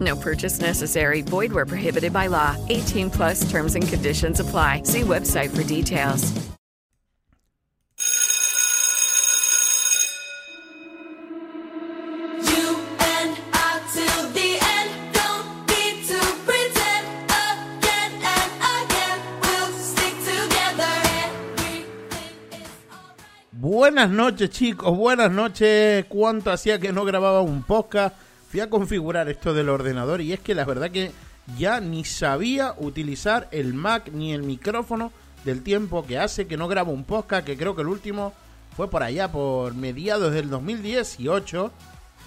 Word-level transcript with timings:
No 0.00 0.14
purchase 0.16 0.60
necessary. 0.60 1.22
Void 1.22 1.52
where 1.52 1.66
prohibited 1.66 2.12
by 2.12 2.26
law. 2.26 2.56
18 2.68 3.10
plus 3.10 3.50
terms 3.50 3.74
and 3.74 3.88
conditions 3.88 4.40
apply. 4.40 4.82
See 4.82 5.00
website 5.00 5.56
for 5.56 5.64
details. 5.64 6.48
Buenas 23.60 24.10
noches 24.10 24.50
chicos, 24.50 24.96
buenas 24.96 25.30
noches. 25.30 26.04
¿Cuánto 26.08 26.50
hacía 26.50 26.78
que 26.78 26.92
no 26.92 27.04
grababa 27.04 27.42
un 27.42 27.62
podcast? 27.62 28.14
Fui 28.48 28.60
a 28.60 28.70
configurar 28.70 29.28
esto 29.28 29.52
del 29.52 29.68
ordenador 29.68 30.20
y 30.20 30.32
es 30.32 30.40
que 30.40 30.54
la 30.54 30.64
verdad 30.64 30.90
que 30.90 31.12
ya 31.56 31.80
ni 31.80 32.04
sabía 32.04 32.74
utilizar 32.78 33.48
el 33.52 33.74
Mac 33.74 34.10
ni 34.12 34.32
el 34.32 34.42
micrófono 34.42 35.12
del 35.44 35.62
tiempo 35.62 36.04
que 36.04 36.18
hace 36.18 36.46
que 36.46 36.56
no 36.56 36.68
grabo 36.68 36.92
un 36.92 37.04
podcast, 37.04 37.46
que 37.46 37.56
creo 37.56 37.74
que 37.74 37.82
el 37.82 37.88
último 37.88 38.32
fue 38.76 38.90
por 38.90 39.02
allá, 39.02 39.30
por 39.30 39.74
mediados 39.74 40.32
del 40.32 40.50
2018 40.50 41.72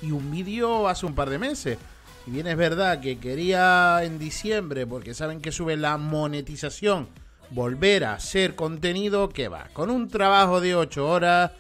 y 0.02 0.12
un 0.12 0.32
vídeo 0.32 0.88
hace 0.88 1.06
un 1.06 1.16
par 1.16 1.30
de 1.30 1.40
meses. 1.40 1.78
Si 2.26 2.32
bien 2.32 2.48
es 2.48 2.58
verdad 2.58 3.00
que 3.00 3.20
quería 3.20 4.04
en 4.04 4.20
diciembre, 4.20 4.86
porque 4.86 5.14
saben 5.14 5.42
que 5.42 5.52
sube 5.52 5.76
la 5.76 5.98
monetización, 5.98 7.10
volver 7.50 8.06
a 8.06 8.14
hacer 8.14 8.56
contenido, 8.56 9.30
que 9.30 9.48
va, 9.48 9.70
con 9.74 9.90
un 9.90 10.08
trabajo 10.08 10.62
de 10.62 10.76
8 10.76 11.08
horas 11.08 11.52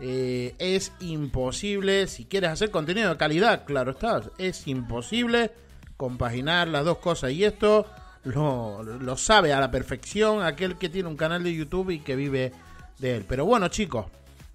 eh, 0.00 0.54
es 0.58 0.92
imposible, 1.00 2.06
si 2.06 2.24
quieres 2.26 2.50
hacer 2.50 2.70
contenido 2.70 3.10
de 3.10 3.16
calidad, 3.16 3.64
claro 3.64 3.92
está, 3.92 4.22
es 4.38 4.66
imposible 4.66 5.52
compaginar 5.96 6.68
las 6.68 6.84
dos 6.84 6.98
cosas. 6.98 7.32
Y 7.32 7.44
esto 7.44 7.86
lo, 8.24 8.82
lo 8.82 9.16
sabe 9.16 9.52
a 9.52 9.60
la 9.60 9.70
perfección 9.70 10.42
aquel 10.42 10.76
que 10.76 10.88
tiene 10.88 11.08
un 11.08 11.16
canal 11.16 11.42
de 11.42 11.54
YouTube 11.54 11.90
y 11.90 12.00
que 12.00 12.16
vive 12.16 12.52
de 12.98 13.16
él. 13.16 13.24
Pero 13.26 13.44
bueno, 13.46 13.68
chicos, 13.68 14.06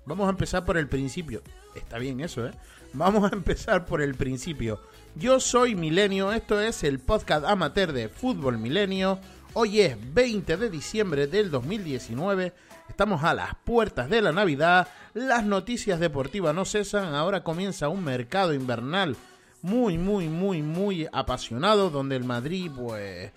vamos 0.06 0.28
a 0.28 0.32
empezar 0.32 0.66
por 0.66 0.78
el 0.78 0.88
principio. 0.88 1.42
Está 1.76 1.98
bien 1.98 2.20
eso, 2.20 2.46
¿eh? 2.46 2.52
Vamos 2.94 3.32
a 3.32 3.36
empezar 3.36 3.86
por 3.86 4.02
el 4.02 4.16
principio. 4.16 4.82
Yo 5.16 5.40
soy 5.40 5.76
Milenio, 5.76 6.32
esto 6.32 6.60
es 6.60 6.84
el 6.84 7.00
podcast 7.00 7.46
amateur 7.46 7.94
de 7.94 8.10
Fútbol 8.10 8.58
Milenio. 8.58 9.20
Hoy 9.54 9.82
es 9.82 9.98
20 10.14 10.58
de 10.58 10.70
diciembre 10.70 11.28
del 11.28 11.52
2019 11.52 12.54
Estamos 12.92 13.24
a 13.24 13.34
las 13.34 13.56
puertas 13.64 14.10
de 14.10 14.22
la 14.22 14.34
Navidad, 14.34 14.86
las 15.14 15.46
noticias 15.46 15.98
deportivas 15.98 16.54
no 16.54 16.66
cesan, 16.66 17.16
ahora 17.16 17.42
comienza 17.42 17.88
un 17.88 18.04
mercado 18.04 18.54
invernal 18.54 19.16
muy, 19.62 19.98
muy, 19.98 20.28
muy, 20.28 20.62
muy 20.62 21.08
apasionado, 21.14 21.90
donde 21.90 22.18
el 22.18 22.26
Madrid, 22.26 22.70
pues, 22.76 23.32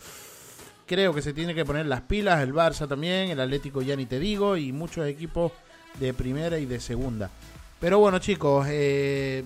creo 0.86 1.14
que 1.14 1.22
se 1.22 1.32
tiene 1.32 1.54
que 1.54 1.64
poner 1.64 1.86
las 1.86 2.00
pilas, 2.00 2.42
el 2.42 2.52
Barça 2.52 2.88
también, 2.88 3.30
el 3.30 3.38
Atlético 3.38 3.80
ya 3.80 3.94
ni 3.94 4.06
te 4.06 4.18
digo, 4.18 4.56
y 4.56 4.72
muchos 4.72 5.06
equipos 5.06 5.52
de 6.00 6.12
primera 6.12 6.58
y 6.58 6.66
de 6.66 6.80
segunda. 6.80 7.30
Pero 7.78 8.00
bueno 8.00 8.18
chicos, 8.18 8.66
eh, 8.68 9.44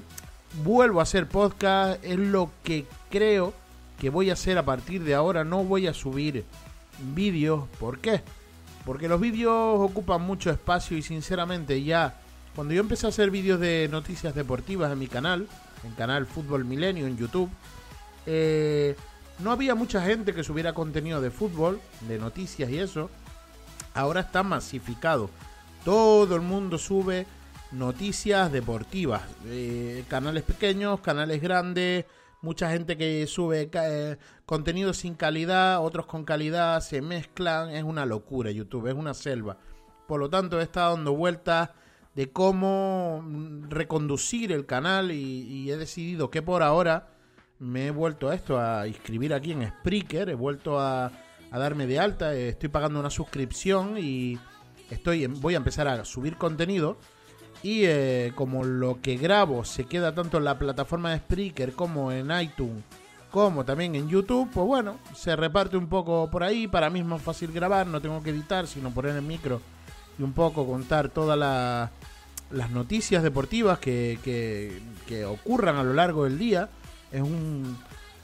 vuelvo 0.65 1.01
a 1.01 1.03
hacer 1.03 1.29
podcast, 1.29 2.03
es 2.03 2.19
lo 2.19 2.51
que 2.65 2.87
creo 3.11 3.53
que 4.01 4.09
voy 4.09 4.31
a 4.31 4.33
hacer 4.33 4.57
a 4.57 4.65
partir 4.65 5.05
de 5.05 5.15
ahora, 5.15 5.45
no 5.45 5.65
voy 5.65 5.87
a 5.87 5.93
subir 5.93 6.47
vídeos, 7.15 7.69
¿por 7.79 7.99
qué? 7.99 8.23
Porque 8.89 9.07
los 9.07 9.21
vídeos 9.21 9.53
ocupan 9.81 10.23
mucho 10.23 10.51
espacio 10.51 10.97
y 10.97 11.03
sinceramente 11.03 11.85
ya 11.85 12.15
cuando 12.57 12.73
yo 12.73 12.81
empecé 12.81 13.05
a 13.05 13.11
hacer 13.11 13.31
vídeos 13.31 13.61
de 13.61 13.87
noticias 13.91 14.35
deportivas 14.35 14.91
en 14.91 14.99
mi 14.99 15.09
canal, 15.09 15.47
en 15.85 15.93
canal 15.93 16.25
Fútbol 16.25 16.65
Milenio 16.65 17.07
en 17.07 17.19
YouTube, 17.19 17.51
eh, 18.25 18.97
no 19.41 19.51
había 19.51 19.75
mucha 19.75 20.01
gente 20.01 20.33
que 20.33 20.43
subiera 20.43 20.73
contenido 20.73 21.21
de 21.21 21.31
fútbol, 21.31 21.83
de 22.09 22.19
noticias 22.19 22.71
y 22.71 22.79
eso. 22.79 23.11
Ahora 23.93 24.21
está 24.21 24.43
masificado. 24.43 25.29
Todo 25.85 26.35
el 26.35 26.41
mundo 26.41 26.79
sube 26.79 27.27
noticias 27.73 28.51
deportivas. 28.51 29.21
Eh, 29.45 30.03
canales 30.09 30.45
pequeños, 30.45 31.01
canales 31.01 31.43
grandes, 31.43 32.07
mucha 32.41 32.71
gente 32.71 32.97
que 32.97 33.27
sube 33.27 33.71
eh, 33.73 34.17
contenido 34.47 34.95
sin 34.95 35.15
calidad, 35.15 35.85
otros 35.85 36.07
con 36.07 36.25
calidad, 36.25 36.81
se 36.81 37.03
mezclan, 37.03 37.71
es 37.71 37.85
una 37.85 38.07
locura 38.07 38.51
YouTube, 38.51 38.89
es 38.89 38.95
una 38.95 39.15
selva. 39.15 39.59
Por 40.07 40.21
lo 40.21 40.31
tanto, 40.31 40.61
he 40.61 40.63
estado 40.63 40.95
dando 40.95 41.15
vueltas 41.15 41.71
de 42.15 42.31
cómo 42.31 43.23
mm, 43.23 43.71
reconducir 43.71 44.53
el 44.53 44.67
canal 44.67 45.13
y, 45.13 45.71
he 45.71 45.77
decidido 45.77 46.31
que 46.31 46.43
por 46.43 46.63
ahora 46.63 47.11
me 47.59 47.87
he 47.87 47.91
vuelto 47.91 48.29
a 48.29 48.35
esto, 48.35 48.59
a 48.59 48.87
inscribir 48.87 49.35
aquí 49.35 49.53
en 49.53 49.69
Spreaker, 49.69 50.31
he 50.31 50.35
vuelto 50.35 50.81
a, 50.81 51.13
darme 51.51 51.87
de 51.87 51.99
alta, 51.99 52.35
estoy 52.35 52.69
pagando 52.69 53.01
una 53.01 53.11
suscripción 53.11 53.97
y 53.97 54.39
estoy 54.91 55.27
voy 55.27 55.55
a 55.55 55.57
empezar 55.57 55.89
a 55.89 56.05
subir 56.05 56.37
contenido 56.37 56.99
y 57.63 57.85
eh, 57.85 58.33
como 58.35 58.65
lo 58.65 59.01
que 59.01 59.17
grabo 59.17 59.65
se 59.65 59.85
queda 59.85 60.15
tanto 60.15 60.39
en 60.39 60.45
la 60.45 60.59
plataforma 60.59 61.11
de 61.11 61.19
Spreaker 61.19 61.73
como 61.73 62.13
en 62.13 62.31
iTunes, 62.41 62.85
como 63.31 63.65
también 63.65 63.95
en 63.95 64.09
YouTube, 64.09 64.49
pues 64.53 64.67
bueno, 64.67 64.99
se 65.15 65.37
reparte 65.37 65.77
un 65.77 65.89
poco 65.89 66.29
por 66.31 66.43
ahí. 66.43 66.67
Para 66.67 66.91
mí 66.91 67.01
es 67.01 67.07
más 67.07 67.21
fácil 67.21 67.53
grabar, 67.53 67.87
no 67.87 68.01
tengo 68.01 68.23
que 68.23 68.31
editar, 68.31 68.67
sino 68.67 68.91
poner 68.91 69.17
el 69.17 69.23
micro 69.23 69.61
y 70.19 70.23
un 70.23 70.33
poco 70.33 70.67
contar 70.67 71.09
todas 71.11 71.39
las 72.51 72.71
noticias 72.71 73.23
deportivas 73.23 73.79
que, 73.79 74.19
que, 74.25 75.25
ocurran 75.25 75.77
a 75.77 75.83
lo 75.83 75.95
largo 75.95 76.25
del 76.25 76.39
día. 76.39 76.69
Es 77.13 77.23
un, 77.23 77.77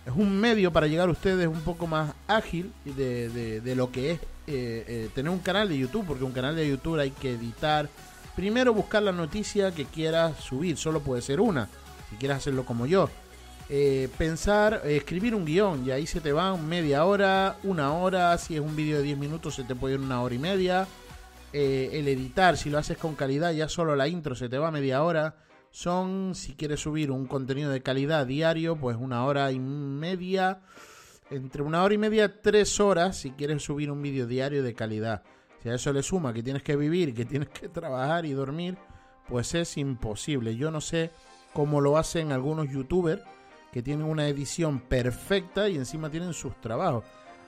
es 0.07 0.13
un 0.15 0.39
medio 0.39 0.73
para 0.73 0.87
llegar 0.87 1.09
a 1.09 1.13
ustedes 1.13 1.47
un 1.47 1.61
poco 1.61 1.87
más 1.87 2.15
ágil 2.27 2.73
de, 2.85 3.29
de, 3.31 3.61
de 3.61 3.75
lo 3.75 3.91
que 3.91 4.13
es 4.13 4.21
eh, 4.47 4.85
eh, 4.87 5.11
tener 5.15 5.31
un 5.31 5.39
canal 5.39 5.69
de 5.71 5.79
YouTube, 5.79 6.05
porque 6.07 6.25
un 6.25 6.33
canal 6.33 6.55
de 6.55 6.69
YouTube 6.69 6.99
hay 6.99 7.11
que 7.11 7.33
editar 7.33 7.89
Primero 8.37 8.75
buscar 8.75 9.03
la 9.03 9.13
noticia 9.13 9.73
que 9.73 9.85
quieras 9.85 10.39
subir, 10.39 10.77
solo 10.77 11.01
puede 11.01 11.23
ser 11.23 11.41
una, 11.41 11.69
si 12.11 12.17
quieres 12.17 12.39
hacerlo 12.39 12.65
como 12.65 12.87
yo. 12.87 13.09
Eh, 13.71 14.09
pensar, 14.19 14.83
eh, 14.85 14.97
escribir 14.97 15.35
un 15.35 15.45
guion 15.45 15.87
y 15.87 15.91
ahí 15.91 16.07
se 16.07 16.21
te 16.21 16.33
va 16.33 16.55
media 16.57 17.05
hora, 17.07 17.57
una 17.63 17.95
hora, 17.95 18.37
si 18.37 18.57
es 18.57 18.61
un 18.61 18.77
vídeo 18.77 18.99
de 18.99 19.05
10 19.05 19.19
minutos 19.19 19.55
se 19.55 19.65
te 19.65 19.75
puede 19.75 19.95
ir 19.95 20.01
una 20.01 20.21
hora 20.21 20.35
y 20.35 20.39
media. 20.39 20.87
Eh, 21.53 21.91
el 21.93 22.09
editar, 22.09 22.57
si 22.57 22.69
lo 22.69 22.79
haces 22.79 22.99
con 22.99 23.15
calidad, 23.15 23.53
ya 23.53 23.69
solo 23.69 23.95
la 23.95 24.09
intro 24.09 24.35
se 24.35 24.49
te 24.49 24.59
va 24.59 24.71
media 24.71 25.03
hora. 25.03 25.37
Son, 25.71 26.35
si 26.35 26.55
quieres 26.55 26.81
subir 26.81 27.11
un 27.11 27.27
contenido 27.27 27.71
de 27.71 27.83
calidad 27.83 28.27
diario, 28.27 28.77
pues 28.77 28.97
una 28.99 29.25
hora 29.25 29.51
y 29.53 29.61
media. 29.61 30.61
Entre 31.31 31.63
una 31.63 31.83
hora 31.85 31.95
y 31.95 31.99
media, 31.99 32.43
tres 32.43 32.81
horas 32.81 33.17
si 33.17 33.31
quieres 33.31 33.63
subir 33.63 33.91
un 33.91 34.03
vídeo 34.03 34.27
diario 34.27 34.63
de 34.63 34.75
calidad. 34.75 35.23
Si 35.65 35.71
a 35.71 35.77
eso 35.77 35.95
le 35.95 36.03
suma 36.03 36.35
que 36.35 36.43
tienes 36.43 36.63
que 36.63 36.77
vivir, 36.77 37.15
que 37.15 37.25
tienes 37.25 37.49
que 37.49 37.71
trabajar 37.71 38.27
y 38.27 38.33
dormir, 38.33 38.77
pues 39.27 39.55
es 39.55 39.79
imposible. 39.79 40.57
Yo 40.57 40.71
no 40.71 40.83
sé 40.83 41.11
cómo 41.55 41.81
lo 41.81 41.97
hacen 41.97 42.33
algunos 42.33 42.69
youtubers 42.69 43.23
que 43.73 43.83
tienen 43.83 44.05
una 44.05 44.29
edición 44.29 44.79
perfecta 44.79 45.71
y 45.71 45.77
encima 45.77 46.11
tienen 46.11 46.35
sus 46.35 46.55
trabajos. 46.61 47.05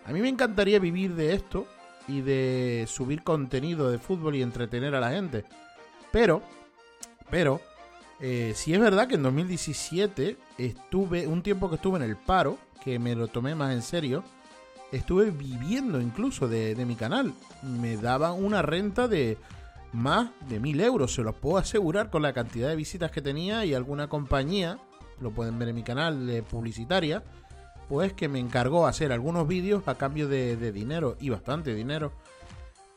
A 0.07 0.13
mí 0.13 0.23
me 0.23 0.31
encantaría 0.31 0.79
vivir 0.79 1.15
de 1.15 1.35
esto 1.35 1.67
y 2.09 2.23
de 2.23 2.87
subir 2.89 3.23
contenido 3.23 3.91
de 3.91 3.99
fútbol 3.99 4.35
y 4.35 4.41
entretener 4.41 4.95
a 4.95 5.01
la 5.01 5.11
gente. 5.11 5.45
Pero, 6.11 6.41
pero, 7.29 7.61
eh, 8.19 8.55
si 8.57 8.73
es 8.73 8.81
verdad 8.81 9.09
que 9.09 9.17
en 9.17 9.25
2017 9.25 10.39
estuve, 10.57 11.27
un 11.27 11.43
tiempo 11.43 11.69
que 11.69 11.75
estuve 11.75 11.99
en 11.99 12.05
el 12.05 12.17
paro, 12.17 12.57
que 12.83 12.99
me 12.99 13.15
lo 13.15 13.29
tomé 13.29 13.55
más 13.55 13.75
en 13.75 13.83
serio, 13.83 14.25
estuve 14.93 15.31
viviendo 15.31 16.00
incluso 16.00 16.49
de, 16.49 16.75
de 16.75 16.87
mi 16.87 16.94
canal. 16.94 17.33
Me 17.62 17.97
daban 17.97 18.43
una 18.43 18.62
renta 18.62 19.09
de 19.09 19.38
más 19.93 20.31
de 20.49 20.61
mil 20.61 20.81
euros, 20.81 21.15
se 21.15 21.23
los 21.23 21.35
puedo 21.35 21.59
asegurar 21.59 22.11
con 22.11 22.23
la 22.23 22.33
cantidad 22.33 22.69
de 22.69 22.77
visitas 22.77 23.11
que 23.11 23.23
tenía 23.23 23.65
y 23.65 23.75
alguna 23.75 24.09
compañía, 24.09 24.79
lo 25.21 25.31
pueden 25.31 25.59
ver 25.59 25.69
en 25.69 25.77
mi 25.77 25.83
canal 25.83 26.44
publicitaria, 26.50 27.23
pues 27.88 28.12
que 28.12 28.29
me 28.29 28.38
encargó 28.38 28.87
hacer 28.87 29.12
algunos 29.12 29.49
vídeos 29.49 29.87
a 29.87 29.94
cambio 29.94 30.29
de, 30.29 30.56
de 30.56 30.73
dinero 30.73 31.17
y 31.21 31.31
bastante 31.31 31.75
dinero. 31.75 32.12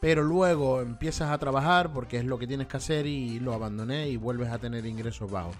Pero 0.01 0.23
luego 0.23 0.81
empiezas 0.81 1.29
a 1.29 1.37
trabajar 1.37 1.91
porque 1.91 2.17
es 2.17 2.25
lo 2.25 2.39
que 2.39 2.47
tienes 2.47 2.67
que 2.67 2.77
hacer 2.77 3.05
y 3.05 3.39
lo 3.39 3.53
abandoné 3.53 4.09
y 4.09 4.17
vuelves 4.17 4.49
a 4.49 4.57
tener 4.57 4.85
ingresos 4.85 5.29
bajos. 5.29 5.55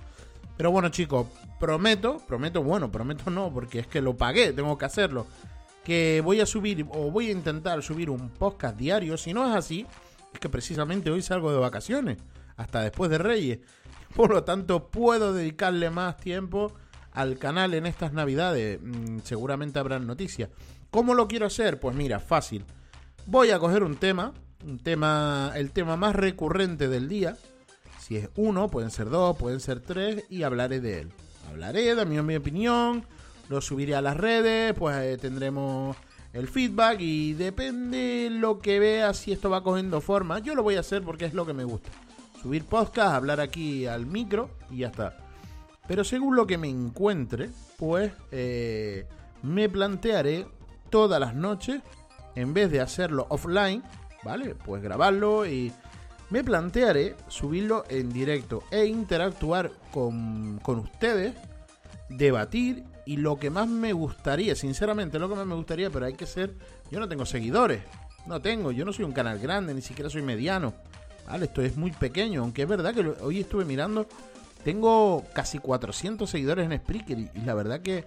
Pero 0.57 0.71
bueno 0.71 0.89
chicos, 0.89 1.27
prometo, 1.59 2.17
prometo, 2.27 2.63
bueno, 2.63 2.91
prometo 2.91 3.29
no, 3.29 3.51
porque 3.53 3.79
es 3.79 3.87
que 3.87 4.01
lo 4.01 4.17
pagué, 4.17 4.51
tengo 4.51 4.77
que 4.77 4.85
hacerlo. 4.85 5.25
Que 5.83 6.21
voy 6.23 6.39
a 6.41 6.45
subir 6.45 6.85
o 6.89 7.11
voy 7.11 7.29
a 7.29 7.31
intentar 7.31 7.81
subir 7.81 8.09
un 8.09 8.29
podcast 8.29 8.77
diario. 8.77 9.17
Si 9.17 9.33
no 9.33 9.47
es 9.47 9.55
así, 9.55 9.85
es 10.33 10.39
que 10.39 10.49
precisamente 10.49 11.09
hoy 11.09 11.21
salgo 11.21 11.51
de 11.51 11.59
vacaciones, 11.59 12.17
hasta 12.57 12.81
después 12.81 13.09
de 13.09 13.17
Reyes. 13.17 13.59
Por 14.15 14.31
lo 14.31 14.43
tanto, 14.43 14.89
puedo 14.89 15.33
dedicarle 15.33 15.89
más 15.89 16.17
tiempo 16.17 16.73
al 17.11 17.37
canal 17.37 17.73
en 17.73 17.85
estas 17.85 18.13
navidades. 18.13 18.79
Mm, 18.81 19.19
seguramente 19.23 19.79
habrán 19.79 20.07
noticias. 20.07 20.49
¿Cómo 20.91 21.13
lo 21.13 21.27
quiero 21.27 21.45
hacer? 21.45 21.79
Pues 21.79 21.95
mira, 21.95 22.19
fácil. 22.19 22.65
Voy 23.25 23.51
a 23.51 23.59
coger 23.59 23.83
un 23.83 23.95
tema, 23.95 24.33
un 24.65 24.79
tema, 24.79 25.51
el 25.55 25.71
tema 25.71 25.95
más 25.95 26.15
recurrente 26.15 26.87
del 26.87 27.07
día. 27.07 27.37
Si 27.99 28.17
es 28.17 28.29
uno, 28.35 28.69
pueden 28.69 28.89
ser 28.89 29.09
dos, 29.09 29.37
pueden 29.37 29.59
ser 29.59 29.81
tres, 29.81 30.23
y 30.29 30.43
hablaré 30.43 30.79
de 30.79 31.01
él. 31.01 31.11
Hablaré, 31.49 31.93
de 31.93 32.05
mi 32.05 32.35
opinión, 32.35 33.05
lo 33.49 33.61
subiré 33.61 33.95
a 33.95 34.01
las 34.01 34.15
redes, 34.15 34.73
pues 34.77 34.95
eh, 34.97 35.17
tendremos 35.17 35.97
el 36.33 36.47
feedback 36.47 37.01
y 37.01 37.33
depende 37.33 38.29
lo 38.31 38.59
que 38.59 38.79
vea 38.79 39.13
si 39.13 39.31
esto 39.31 39.49
va 39.49 39.63
cogiendo 39.63 39.99
forma. 40.01 40.39
Yo 40.39 40.55
lo 40.55 40.63
voy 40.63 40.75
a 40.75 40.81
hacer 40.81 41.01
porque 41.01 41.25
es 41.25 41.33
lo 41.33 41.45
que 41.45 41.53
me 41.53 41.63
gusta. 41.63 41.89
Subir 42.41 42.63
podcast, 42.65 43.15
hablar 43.15 43.41
aquí 43.41 43.87
al 43.87 44.05
micro 44.05 44.51
y 44.69 44.77
ya 44.77 44.87
está. 44.87 45.17
Pero 45.87 46.03
según 46.03 46.35
lo 46.35 46.45
que 46.45 46.59
me 46.59 46.69
encuentre, 46.69 47.49
pues 47.77 48.13
eh, 48.31 49.07
me 49.41 49.67
plantearé 49.67 50.45
todas 50.91 51.19
las 51.19 51.33
noches, 51.33 51.81
en 52.35 52.53
vez 52.53 52.69
de 52.69 52.79
hacerlo 52.79 53.25
offline, 53.29 53.83
¿vale? 54.23 54.53
Pues 54.53 54.83
grabarlo 54.83 55.47
y 55.47 55.73
me 56.29 56.43
plantearé 56.43 57.15
subirlo 57.27 57.83
en 57.89 58.13
directo 58.13 58.63
e 58.69 58.85
interactuar 58.85 59.71
con, 59.91 60.59
con 60.59 60.77
ustedes, 60.77 61.33
debatir 62.09 62.83
y 63.09 63.17
lo 63.17 63.39
que 63.39 63.49
más 63.49 63.67
me 63.67 63.91
gustaría, 63.91 64.53
sinceramente, 64.53 65.17
lo 65.17 65.27
que 65.27 65.33
más 65.33 65.47
me 65.47 65.55
gustaría, 65.55 65.89
pero 65.89 66.05
hay 66.05 66.13
que 66.13 66.27
ser. 66.27 66.53
Yo 66.91 66.99
no 66.99 67.09
tengo 67.09 67.25
seguidores. 67.25 67.81
No 68.27 68.39
tengo. 68.39 68.71
Yo 68.71 68.85
no 68.85 68.93
soy 68.93 69.03
un 69.03 69.13
canal 69.13 69.39
grande, 69.39 69.73
ni 69.73 69.81
siquiera 69.81 70.11
soy 70.11 70.21
mediano. 70.21 70.75
Vale, 71.25 71.45
esto 71.45 71.63
es 71.63 71.75
muy 71.75 71.89
pequeño. 71.89 72.41
Aunque 72.43 72.61
es 72.61 72.67
verdad 72.67 72.93
que 72.93 73.01
hoy 73.23 73.39
estuve 73.39 73.65
mirando. 73.65 74.05
Tengo 74.63 75.25
casi 75.33 75.57
400 75.57 76.29
seguidores 76.29 76.69
en 76.69 76.77
Spreaker. 76.77 77.17
Y, 77.17 77.29
la 77.45 77.55
verdad 77.55 77.81
que. 77.81 78.05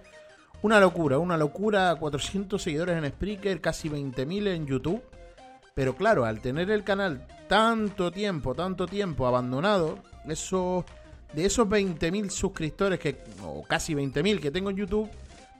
Una 0.61 0.79
locura, 0.79 1.17
una 1.17 1.35
locura. 1.35 1.93
400 1.95 2.63
seguidores 2.63 2.97
en 2.97 3.09
Spreaker, 3.09 3.59
casi 3.59 3.89
20.000 3.89 4.47
en 4.55 4.65
YouTube. 4.65 5.03
Pero 5.73 5.97
claro, 5.97 6.23
al 6.23 6.39
tener 6.39 6.71
el 6.71 6.85
canal 6.85 7.27
tanto 7.49 8.09
tiempo, 8.09 8.55
tanto 8.55 8.87
tiempo 8.87 9.27
abandonado, 9.27 9.99
eso 10.29 10.85
de 11.33 11.45
esos 11.45 11.67
20.000 11.67 12.29
suscriptores, 12.29 12.99
que, 12.99 13.23
o 13.43 13.63
casi 13.63 13.93
20.000 13.93 14.39
que 14.39 14.51
tengo 14.51 14.69
en 14.69 14.77
YouTube, 14.77 15.09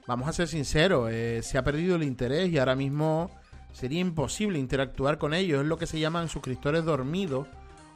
vamos 0.08 0.28
a 0.28 0.34
ser 0.34 0.48
sinceros, 0.48 1.10
eh, 1.12 1.42
se 1.44 1.58
ha 1.58 1.64
perdido 1.64 1.96
el 1.96 2.04
interés 2.04 2.52
y 2.52 2.58
ahora 2.58 2.76
mismo 2.76 3.32
sería 3.72 4.00
imposible 4.00 4.60
interactuar 4.60 5.18
con 5.18 5.34
ellos. 5.34 5.62
Es 5.62 5.68
lo 5.68 5.78
que 5.78 5.88
se 5.88 6.00
llaman 6.00 6.30
suscriptores 6.30 6.86
dormidos 6.86 7.48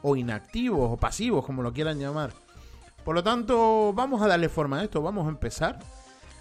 o 0.01 0.15
inactivos 0.15 0.91
o 0.91 0.97
pasivos, 0.97 1.45
como 1.45 1.61
lo 1.61 1.73
quieran 1.73 1.99
llamar. 1.99 2.33
Por 3.03 3.15
lo 3.15 3.23
tanto, 3.23 3.93
vamos 3.93 4.21
a 4.21 4.27
darle 4.27 4.49
forma 4.49 4.79
a 4.79 4.83
esto, 4.83 5.01
vamos 5.01 5.27
a 5.27 5.29
empezar. 5.29 5.79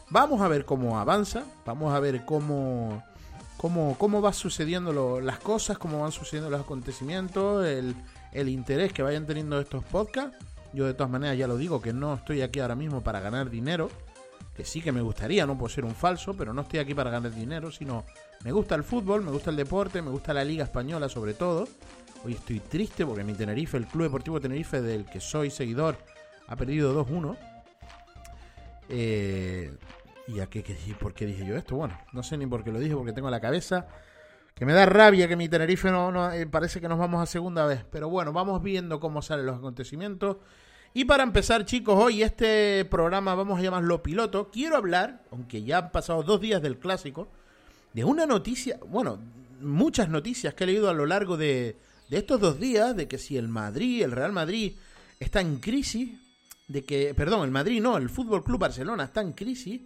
Vamos 0.08 0.40
a 0.40 0.48
ver 0.48 0.64
cómo 0.64 0.98
avanza, 0.98 1.44
vamos 1.64 1.92
a 1.92 1.98
ver 1.98 2.24
cómo, 2.24 3.02
cómo, 3.56 3.96
cómo 3.98 4.22
va 4.22 4.32
sucediendo 4.32 5.20
las 5.20 5.38
cosas, 5.40 5.78
cómo 5.78 6.00
van 6.00 6.12
sucediendo 6.12 6.48
los 6.48 6.60
acontecimientos, 6.60 7.66
el, 7.66 7.96
el 8.32 8.48
interés 8.48 8.92
que 8.92 9.02
vayan 9.02 9.26
teniendo 9.26 9.60
estos 9.60 9.84
podcasts. 9.84 10.36
Yo 10.76 10.84
de 10.84 10.92
todas 10.92 11.10
maneras 11.10 11.38
ya 11.38 11.46
lo 11.46 11.56
digo 11.56 11.80
que 11.80 11.94
no 11.94 12.12
estoy 12.12 12.42
aquí 12.42 12.60
ahora 12.60 12.74
mismo 12.74 13.02
para 13.02 13.18
ganar 13.20 13.48
dinero, 13.48 13.88
que 14.54 14.62
sí 14.62 14.82
que 14.82 14.92
me 14.92 15.00
gustaría, 15.00 15.46
no 15.46 15.56
puedo 15.56 15.70
ser 15.70 15.86
un 15.86 15.94
falso, 15.94 16.36
pero 16.36 16.52
no 16.52 16.60
estoy 16.60 16.80
aquí 16.80 16.92
para 16.92 17.08
ganar 17.08 17.34
dinero, 17.34 17.70
sino 17.70 18.04
me 18.44 18.52
gusta 18.52 18.74
el 18.74 18.84
fútbol, 18.84 19.22
me 19.22 19.30
gusta 19.30 19.48
el 19.48 19.56
deporte, 19.56 20.02
me 20.02 20.10
gusta 20.10 20.34
la 20.34 20.44
liga 20.44 20.64
española 20.64 21.08
sobre 21.08 21.32
todo. 21.32 21.66
Hoy 22.26 22.34
estoy 22.34 22.60
triste 22.60 23.06
porque 23.06 23.24
mi 23.24 23.32
Tenerife, 23.32 23.78
el 23.78 23.86
Club 23.86 24.02
Deportivo 24.02 24.38
Tenerife 24.38 24.82
del 24.82 25.06
que 25.06 25.18
soy 25.18 25.48
seguidor, 25.48 25.96
ha 26.46 26.56
perdido 26.56 26.94
2-1. 27.06 27.38
Eh, 28.90 29.74
¿Y 30.28 30.40
a 30.40 30.46
qué, 30.46 30.62
qué, 30.62 30.76
por 31.00 31.14
qué 31.14 31.24
dije 31.24 31.46
yo 31.46 31.56
esto? 31.56 31.74
Bueno, 31.74 31.98
no 32.12 32.22
sé 32.22 32.36
ni 32.36 32.44
por 32.44 32.62
qué 32.62 32.70
lo 32.70 32.80
dije, 32.80 32.94
porque 32.94 33.14
tengo 33.14 33.30
la 33.30 33.40
cabeza 33.40 33.86
que 34.54 34.66
me 34.66 34.74
da 34.74 34.84
rabia 34.84 35.26
que 35.26 35.36
mi 35.36 35.48
Tenerife 35.48 35.90
no, 35.90 36.12
no 36.12 36.32
eh, 36.32 36.46
parece 36.46 36.82
que 36.82 36.88
nos 36.88 36.98
vamos 36.98 37.22
a 37.22 37.26
segunda 37.26 37.64
vez. 37.64 37.82
Pero 37.90 38.10
bueno, 38.10 38.34
vamos 38.34 38.62
viendo 38.62 39.00
cómo 39.00 39.22
salen 39.22 39.46
los 39.46 39.56
acontecimientos. 39.56 40.36
Y 40.96 41.04
para 41.04 41.24
empezar, 41.24 41.66
chicos, 41.66 41.94
hoy 41.94 42.22
este 42.22 42.82
programa 42.86 43.34
vamos 43.34 43.58
a 43.58 43.62
llamarlo 43.62 44.02
piloto. 44.02 44.50
Quiero 44.50 44.78
hablar, 44.78 45.24
aunque 45.30 45.62
ya 45.62 45.76
han 45.76 45.92
pasado 45.92 46.22
dos 46.22 46.40
días 46.40 46.62
del 46.62 46.78
clásico, 46.78 47.28
de 47.92 48.02
una 48.02 48.24
noticia, 48.24 48.78
bueno, 48.88 49.18
muchas 49.60 50.08
noticias 50.08 50.54
que 50.54 50.64
he 50.64 50.68
leído 50.68 50.88
a 50.88 50.94
lo 50.94 51.04
largo 51.04 51.36
de, 51.36 51.76
estos 52.08 52.40
dos 52.40 52.58
días, 52.58 52.96
de 52.96 53.08
que 53.08 53.18
si 53.18 53.36
el 53.36 53.46
Madrid, 53.46 54.04
el 54.04 54.12
Real 54.12 54.32
Madrid, 54.32 54.72
está 55.20 55.42
en 55.42 55.58
crisis, 55.58 56.18
de 56.66 56.82
que, 56.82 57.12
perdón, 57.12 57.44
el 57.44 57.50
Madrid 57.50 57.82
no, 57.82 57.98
el 57.98 58.08
Fútbol 58.08 58.42
Club 58.42 58.60
Barcelona 58.60 59.04
está 59.04 59.20
en 59.20 59.34
crisis, 59.34 59.82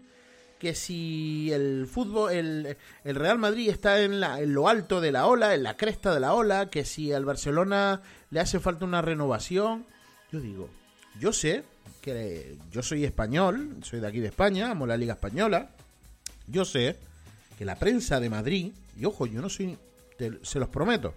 que 0.60 0.76
si 0.76 1.50
el 1.52 1.88
fútbol, 1.88 2.30
el, 2.30 2.76
el 3.02 3.14
Real 3.16 3.38
Madrid 3.38 3.68
está 3.68 4.00
en, 4.00 4.20
la, 4.20 4.40
en 4.40 4.54
lo 4.54 4.68
alto 4.68 5.00
de 5.00 5.10
la 5.10 5.26
ola, 5.26 5.56
en 5.56 5.64
la 5.64 5.76
cresta 5.76 6.14
de 6.14 6.20
la 6.20 6.34
ola, 6.34 6.70
que 6.70 6.84
si 6.84 7.12
al 7.12 7.24
Barcelona 7.24 8.00
le 8.30 8.38
hace 8.38 8.60
falta 8.60 8.84
una 8.84 9.02
renovación, 9.02 9.86
yo 10.30 10.40
digo, 10.40 10.70
yo 11.20 11.32
sé 11.34 11.62
que 12.00 12.56
yo 12.72 12.82
soy 12.82 13.04
español, 13.04 13.76
soy 13.82 14.00
de 14.00 14.06
aquí 14.06 14.20
de 14.20 14.28
España, 14.28 14.70
amo 14.70 14.86
la 14.86 14.96
Liga 14.96 15.12
Española. 15.12 15.68
Yo 16.46 16.64
sé 16.64 16.96
que 17.58 17.66
la 17.66 17.76
prensa 17.76 18.18
de 18.20 18.30
Madrid, 18.30 18.72
y 18.98 19.04
ojo, 19.04 19.26
yo 19.26 19.42
no 19.42 19.50
soy, 19.50 19.76
se 20.42 20.58
los 20.58 20.70
prometo, 20.70 21.14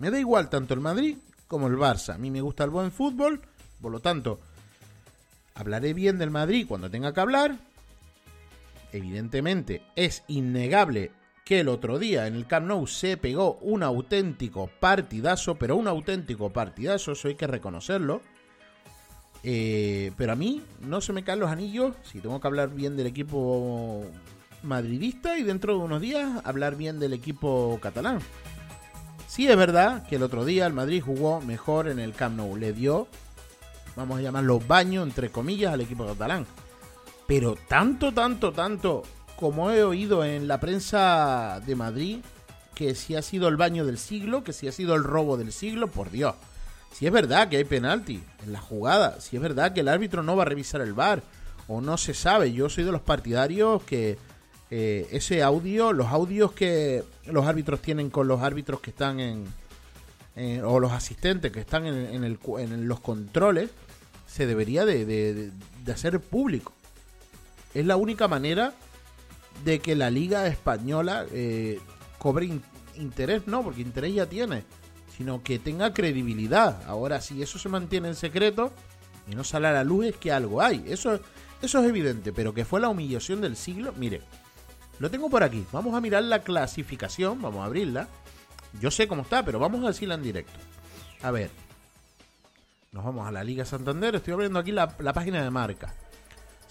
me 0.00 0.10
da 0.10 0.18
igual 0.18 0.50
tanto 0.50 0.74
el 0.74 0.80
Madrid 0.80 1.16
como 1.46 1.68
el 1.68 1.76
Barça. 1.76 2.14
A 2.14 2.18
mí 2.18 2.30
me 2.30 2.40
gusta 2.40 2.64
el 2.64 2.70
buen 2.70 2.90
fútbol, 2.90 3.40
por 3.80 3.92
lo 3.92 4.00
tanto, 4.00 4.40
hablaré 5.54 5.94
bien 5.94 6.18
del 6.18 6.30
Madrid 6.30 6.66
cuando 6.66 6.90
tenga 6.90 7.14
que 7.14 7.20
hablar. 7.20 7.56
Evidentemente, 8.92 9.82
es 9.94 10.24
innegable 10.26 11.12
que 11.44 11.60
el 11.60 11.68
otro 11.68 12.00
día 12.00 12.26
en 12.26 12.34
el 12.34 12.48
Camp 12.48 12.66
Nou 12.66 12.88
se 12.88 13.16
pegó 13.16 13.54
un 13.62 13.84
auténtico 13.84 14.68
partidazo, 14.80 15.54
pero 15.54 15.76
un 15.76 15.86
auténtico 15.86 16.50
partidazo, 16.50 17.12
eso 17.12 17.28
hay 17.28 17.36
que 17.36 17.46
reconocerlo. 17.46 18.20
Eh, 19.48 20.10
pero 20.16 20.32
a 20.32 20.34
mí 20.34 20.60
no 20.80 21.00
se 21.00 21.12
me 21.12 21.22
caen 21.22 21.38
los 21.38 21.50
anillos 21.50 21.94
si 22.02 22.20
tengo 22.20 22.40
que 22.40 22.48
hablar 22.48 22.68
bien 22.74 22.96
del 22.96 23.06
equipo 23.06 24.04
madridista 24.64 25.38
y 25.38 25.44
dentro 25.44 25.74
de 25.74 25.84
unos 25.84 26.00
días 26.00 26.40
hablar 26.42 26.74
bien 26.74 26.98
del 26.98 27.12
equipo 27.12 27.78
catalán. 27.80 28.18
Sí 29.28 29.46
es 29.46 29.56
verdad 29.56 30.04
que 30.08 30.16
el 30.16 30.24
otro 30.24 30.44
día 30.44 30.66
el 30.66 30.72
Madrid 30.72 31.00
jugó 31.00 31.40
mejor 31.40 31.86
en 31.86 32.00
el 32.00 32.12
Camp 32.12 32.36
Nou, 32.36 32.56
le 32.56 32.72
dio, 32.72 33.06
vamos 33.94 34.18
a 34.18 34.22
llamarlo 34.22 34.58
baño 34.58 35.04
entre 35.04 35.30
comillas 35.30 35.72
al 35.72 35.80
equipo 35.80 36.04
catalán. 36.04 36.44
Pero 37.28 37.54
tanto, 37.68 38.12
tanto, 38.12 38.50
tanto 38.50 39.04
como 39.36 39.70
he 39.70 39.84
oído 39.84 40.24
en 40.24 40.48
la 40.48 40.58
prensa 40.58 41.60
de 41.64 41.76
Madrid, 41.76 42.18
que 42.74 42.96
si 42.96 43.14
ha 43.14 43.22
sido 43.22 43.46
el 43.46 43.56
baño 43.56 43.86
del 43.86 43.98
siglo, 43.98 44.42
que 44.42 44.52
si 44.52 44.66
ha 44.66 44.72
sido 44.72 44.96
el 44.96 45.04
robo 45.04 45.36
del 45.36 45.52
siglo, 45.52 45.86
por 45.86 46.10
Dios. 46.10 46.34
Si 46.96 47.06
es 47.06 47.12
verdad 47.12 47.50
que 47.50 47.58
hay 47.58 47.64
penalti 47.64 48.22
en 48.42 48.54
la 48.54 48.58
jugada, 48.58 49.20
si 49.20 49.36
es 49.36 49.42
verdad 49.42 49.74
que 49.74 49.80
el 49.80 49.88
árbitro 49.88 50.22
no 50.22 50.34
va 50.34 50.44
a 50.44 50.46
revisar 50.46 50.80
el 50.80 50.94
bar 50.94 51.22
o 51.68 51.82
no 51.82 51.98
se 51.98 52.14
sabe, 52.14 52.54
yo 52.54 52.70
soy 52.70 52.84
de 52.84 52.92
los 52.92 53.02
partidarios 53.02 53.82
que 53.82 54.16
eh, 54.70 55.06
ese 55.10 55.42
audio, 55.42 55.92
los 55.92 56.06
audios 56.06 56.52
que 56.52 57.04
los 57.26 57.44
árbitros 57.44 57.82
tienen 57.82 58.08
con 58.08 58.28
los 58.28 58.40
árbitros 58.40 58.80
que 58.80 58.88
están 58.88 59.20
en, 59.20 59.44
o 60.64 60.80
los 60.80 60.92
asistentes 60.92 61.52
que 61.52 61.60
están 61.60 61.84
en, 61.84 61.96
en, 62.14 62.24
el, 62.24 62.38
en 62.60 62.88
los 62.88 63.00
controles, 63.00 63.68
se 64.26 64.46
debería 64.46 64.86
de, 64.86 65.52
hacer 65.92 66.18
público. 66.18 66.72
Es 67.74 67.84
la 67.84 67.96
única 67.96 68.26
manera 68.26 68.72
de 69.66 69.80
que 69.80 69.96
la 69.96 70.08
liga 70.08 70.46
española 70.46 71.26
eh, 71.30 71.78
cobre 72.16 72.46
in, 72.46 72.62
interés, 72.94 73.46
no, 73.46 73.62
porque 73.62 73.82
interés 73.82 74.14
ya 74.14 74.24
tiene 74.24 74.64
sino 75.16 75.42
que 75.42 75.58
tenga 75.58 75.94
credibilidad. 75.94 76.82
Ahora, 76.86 77.20
si 77.20 77.42
eso 77.42 77.58
se 77.58 77.70
mantiene 77.70 78.08
en 78.08 78.14
secreto 78.14 78.72
y 79.26 79.34
no 79.34 79.44
sale 79.44 79.68
a 79.68 79.72
la 79.72 79.84
luz, 79.84 80.06
es 80.06 80.16
que 80.16 80.30
algo 80.30 80.60
hay. 80.60 80.84
Eso, 80.86 81.20
es 81.62 81.74
evidente, 81.74 82.32
pero 82.32 82.52
que 82.52 82.66
fue 82.66 82.80
la 82.80 82.88
humillación 82.88 83.40
del 83.40 83.56
siglo. 83.56 83.94
Mire, 83.96 84.20
Lo 84.98 85.10
tengo 85.10 85.30
por 85.30 85.42
aquí. 85.42 85.64
Vamos 85.72 85.94
a 85.94 86.00
mirar 86.00 86.22
la 86.24 86.42
clasificación. 86.42 87.40
Vamos 87.40 87.62
a 87.62 87.64
abrirla. 87.64 88.08
Yo 88.80 88.90
sé 88.90 89.08
cómo 89.08 89.22
está, 89.22 89.42
pero 89.42 89.58
vamos 89.58 89.82
a 89.84 89.88
decirla 89.88 90.14
en 90.16 90.22
directo. 90.22 90.58
A 91.22 91.30
ver. 91.30 91.50
Nos 92.92 93.04
vamos 93.04 93.26
a 93.26 93.32
la 93.32 93.44
Liga 93.44 93.64
Santander. 93.64 94.16
Estoy 94.16 94.34
abriendo 94.34 94.58
aquí 94.58 94.72
la, 94.72 94.94
la 94.98 95.12
página 95.12 95.42
de 95.42 95.50
marca. 95.50 95.94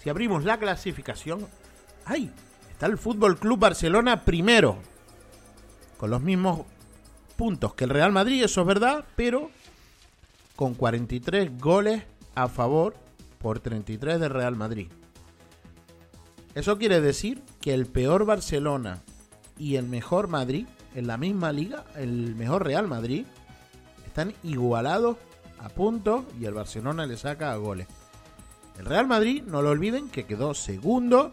Si 0.02 0.08
abrimos 0.08 0.44
la 0.44 0.58
clasificación. 0.58 1.46
¡Ay! 2.04 2.30
Está 2.70 2.86
el 2.86 2.98
Fútbol 2.98 3.38
Club 3.38 3.58
Barcelona 3.58 4.24
primero. 4.24 4.78
Con 5.96 6.10
los 6.10 6.20
mismos 6.20 6.66
puntos 7.36 7.74
que 7.74 7.84
el 7.84 7.90
Real 7.90 8.12
Madrid, 8.12 8.42
eso 8.42 8.62
es 8.62 8.66
verdad, 8.66 9.04
pero 9.14 9.50
con 10.56 10.74
43 10.74 11.60
goles 11.60 12.02
a 12.34 12.48
favor 12.48 12.96
por 13.38 13.60
33 13.60 14.18
del 14.18 14.30
Real 14.30 14.56
Madrid. 14.56 14.88
Eso 16.54 16.78
quiere 16.78 17.00
decir 17.00 17.42
que 17.60 17.74
el 17.74 17.86
peor 17.86 18.24
Barcelona 18.24 19.02
y 19.58 19.76
el 19.76 19.86
mejor 19.86 20.28
Madrid 20.28 20.66
en 20.94 21.06
la 21.06 21.18
misma 21.18 21.52
liga, 21.52 21.84
el 21.94 22.34
mejor 22.34 22.64
Real 22.64 22.88
Madrid, 22.88 23.26
están 24.06 24.32
igualados 24.42 25.18
a 25.58 25.68
puntos 25.68 26.24
y 26.40 26.46
el 26.46 26.54
Barcelona 26.54 27.04
le 27.04 27.18
saca 27.18 27.52
a 27.52 27.56
goles. 27.56 27.86
El 28.78 28.86
Real 28.86 29.06
Madrid, 29.06 29.42
no 29.46 29.60
lo 29.60 29.70
olviden, 29.70 30.08
que 30.08 30.24
quedó 30.24 30.54
segundo 30.54 31.32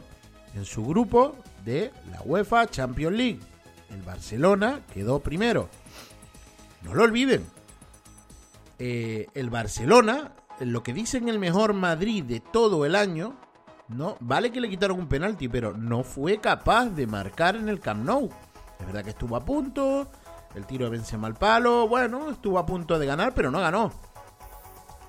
en 0.53 0.65
su 0.65 0.85
grupo 0.85 1.35
de 1.63 1.91
la 2.11 2.21
UEFA 2.23 2.67
Champions 2.67 3.15
League. 3.15 3.39
El 3.89 4.01
Barcelona 4.01 4.81
quedó 4.93 5.19
primero. 5.19 5.69
No 6.83 6.93
lo 6.93 7.03
olviden. 7.03 7.45
Eh, 8.79 9.27
el 9.33 9.49
Barcelona, 9.49 10.33
lo 10.59 10.83
que 10.83 10.93
dicen 10.93 11.29
el 11.29 11.39
mejor 11.39 11.73
Madrid 11.73 12.23
de 12.23 12.39
todo 12.39 12.85
el 12.85 12.95
año, 12.95 13.35
no 13.87 14.17
vale 14.19 14.51
que 14.51 14.61
le 14.61 14.69
quitaron 14.69 14.99
un 14.99 15.07
penalti, 15.07 15.47
pero 15.47 15.77
no 15.77 16.03
fue 16.03 16.39
capaz 16.39 16.87
de 16.87 17.07
marcar 17.07 17.55
en 17.55 17.69
el 17.69 17.79
Camp 17.79 18.03
Nou. 18.03 18.29
Es 18.79 18.85
verdad 18.85 19.03
que 19.03 19.11
estuvo 19.11 19.35
a 19.35 19.45
punto, 19.45 20.09
el 20.55 20.65
tiro 20.65 20.85
de 20.85 20.91
Benzema 20.91 21.27
al 21.27 21.35
palo, 21.35 21.87
bueno, 21.87 22.31
estuvo 22.31 22.59
a 22.59 22.65
punto 22.65 22.99
de 22.99 23.05
ganar, 23.05 23.33
pero 23.33 23.51
no 23.51 23.59
ganó. 23.59 23.91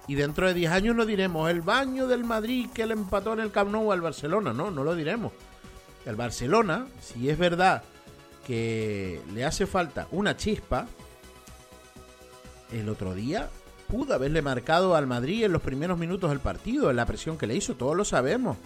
Y 0.07 0.15
dentro 0.15 0.47
de 0.47 0.55
10 0.55 0.71
años 0.71 0.97
no 0.97 1.07
diremos 1.07 1.51
el 1.51 1.63
baño 1.63 2.07
del 2.07 2.25
Madrid 2.25 2.69
que 2.75 2.87
le 2.87 2.93
empató 2.93 3.33
en 3.33 3.41
el 3.41 3.51
Camp 3.51 3.71
Nou 3.71 3.91
al 3.91 4.03
Barcelona, 4.03 4.53
no, 4.53 4.71
no 4.71 4.85
lo 4.85 4.95
diremos. 4.95 5.33
El 6.05 6.17
Barcelona, 6.17 6.87
si 7.01 7.31
es 7.31 7.39
verdad 7.39 7.83
que 8.47 9.23
le 9.33 9.45
hace 9.45 9.67
falta 9.67 10.07
una 10.11 10.37
chispa, 10.37 10.87
el 12.73 12.89
otro 12.89 13.15
día 13.15 13.49
pudo 13.89 14.15
haberle 14.15 14.43
marcado 14.43 14.97
al 14.97 15.07
Madrid 15.07 15.45
en 15.45 15.53
los 15.53 15.63
primeros 15.63 15.99
minutos 15.99 16.31
del 16.31 16.41
partido, 16.41 16.91
en 16.91 16.97
la 16.97 17.07
presión 17.07 17.39
que 17.39 17.47
le 17.47 17.55
hizo, 17.55 17.75
todos 17.77 17.97
lo 17.97 18.05
sabemos. 18.05 18.57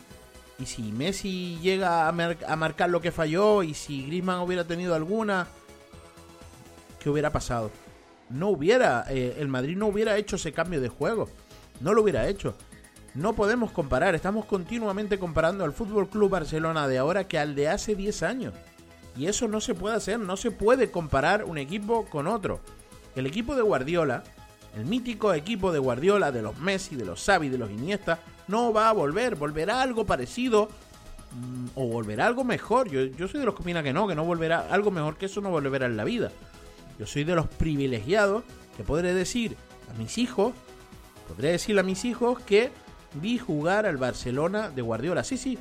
Y 0.59 0.67
si 0.67 0.83
Messi 0.91 1.59
llega 1.63 2.09
a, 2.09 2.57
marcar 2.57 2.91
lo 2.91 3.01
que 3.01 3.13
falló 3.13 3.63
y 3.63 3.75
si 3.75 4.07
Griezmann 4.07 4.41
hubiera 4.41 4.65
tenido 4.65 4.95
alguna, 4.95 5.47
¿qué 6.99 7.11
hubiera 7.11 7.31
pasado? 7.31 7.71
No 8.29 8.49
hubiera, 8.49 9.05
eh, 9.09 9.37
el 9.39 9.49
Madrid 9.49 9.77
no 9.77 9.87
hubiera 9.87 10.17
hecho 10.17 10.37
ese 10.37 10.53
cambio 10.53 10.81
de 10.81 10.89
juego, 10.89 11.29
no 11.81 11.95
lo 11.95 12.03
hubiera 12.03 12.27
hecho. 12.29 12.55
No 13.15 13.35
podemos 13.35 13.71
comparar, 13.71 14.15
estamos 14.15 14.45
continuamente 14.47 15.19
comparando 15.19 15.65
al 15.65 15.73
Fútbol 15.73 16.09
Club 16.09 16.31
Barcelona 16.31 16.89
de 16.89 16.99
ahora 16.99 17.27
que 17.27 17.39
al 17.39 17.55
de 17.55 17.69
hace 17.69 17.95
10 17.95 18.23
años. 18.23 18.55
Y 19.17 19.27
eso 19.27 19.49
no 19.49 19.61
se 19.61 19.75
puede 19.75 19.97
hacer, 19.97 20.19
no 20.19 20.37
se 20.37 20.51
puede 20.51 20.91
comparar 20.91 21.45
un 21.45 21.59
equipo 21.59 22.07
con 22.07 22.27
otro. 22.27 22.61
El 23.19 23.27
equipo 23.27 23.57
de 23.57 23.63
Guardiola, 23.63 24.23
el 24.77 24.85
mítico 24.85 25.35
equipo 25.35 25.73
de 25.73 25.81
Guardiola, 25.81 26.31
de 26.31 26.41
los 26.41 26.57
Messi, 26.61 26.95
de 26.95 27.05
los 27.05 27.25
Xavi, 27.25 27.49
de 27.49 27.59
los 27.59 27.69
Iniesta, 27.69 28.21
no 28.47 28.73
va 28.73 28.89
a 28.89 28.93
volver, 28.93 29.35
volverá 29.35 29.83
algo 29.83 30.07
parecido 30.07 30.69
mm, 31.33 31.67
o 31.75 31.89
volverá 31.89 32.29
algo 32.29 32.45
mejor. 32.45 32.89
Yo, 32.89 33.07
yo 33.07 33.27
soy 33.27 33.41
de 33.41 33.47
los 33.47 33.57
que 33.57 33.63
opina 33.63 33.83
que 33.83 33.93
no, 33.93 34.07
que 34.07 34.15
no 34.15 34.25
volverá 34.25 34.69
algo 34.71 34.93
mejor 34.93 35.17
que 35.17 35.27
eso 35.27 35.41
no 35.41 35.51
volverá 35.51 35.87
en 35.87 35.97
la 35.97 36.05
vida. 36.05 36.31
Yo 36.97 37.07
soy 37.07 37.25
de 37.25 37.35
los 37.35 37.49
privilegiados 37.49 38.45
que 38.77 38.85
podré 38.85 39.13
decir 39.13 39.57
a 39.93 39.99
mis 39.99 40.17
hijos, 40.17 40.53
podré 41.27 41.51
decirle 41.51 41.81
a 41.81 41.85
mis 41.85 42.05
hijos 42.05 42.39
que 42.39 42.71
vi 43.15 43.37
jugar 43.37 43.85
al 43.87 43.97
Barcelona 43.97 44.71
de 44.71 44.83
Guardiola. 44.83 45.25
Sí, 45.25 45.39
sí, 45.39 45.59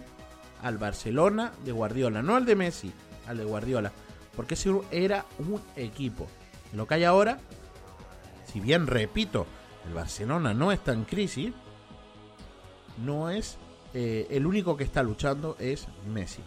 al 0.61 0.77
Barcelona 0.77 1.53
de 1.65 1.71
Guardiola, 1.71 2.21
no 2.21 2.35
al 2.35 2.45
de 2.45 2.55
Messi, 2.55 2.91
al 3.25 3.37
de 3.37 3.45
Guardiola. 3.45 3.91
Porque 4.35 4.53
ese 4.53 4.69
era 4.91 5.25
un 5.39 5.59
equipo. 5.75 6.27
Lo 6.73 6.87
que 6.87 6.95
hay 6.95 7.03
ahora, 7.03 7.39
si 8.51 8.59
bien 8.59 8.87
repito, 8.87 9.45
el 9.87 9.93
Barcelona 9.93 10.53
no 10.53 10.71
está 10.71 10.93
en 10.93 11.05
crisis, 11.05 11.53
no 13.03 13.29
es 13.29 13.57
eh, 13.93 14.27
el 14.29 14.45
único 14.45 14.75
que 14.77 14.83
está 14.83 15.03
luchando 15.03 15.55
es 15.59 15.87
Messi. 16.11 16.41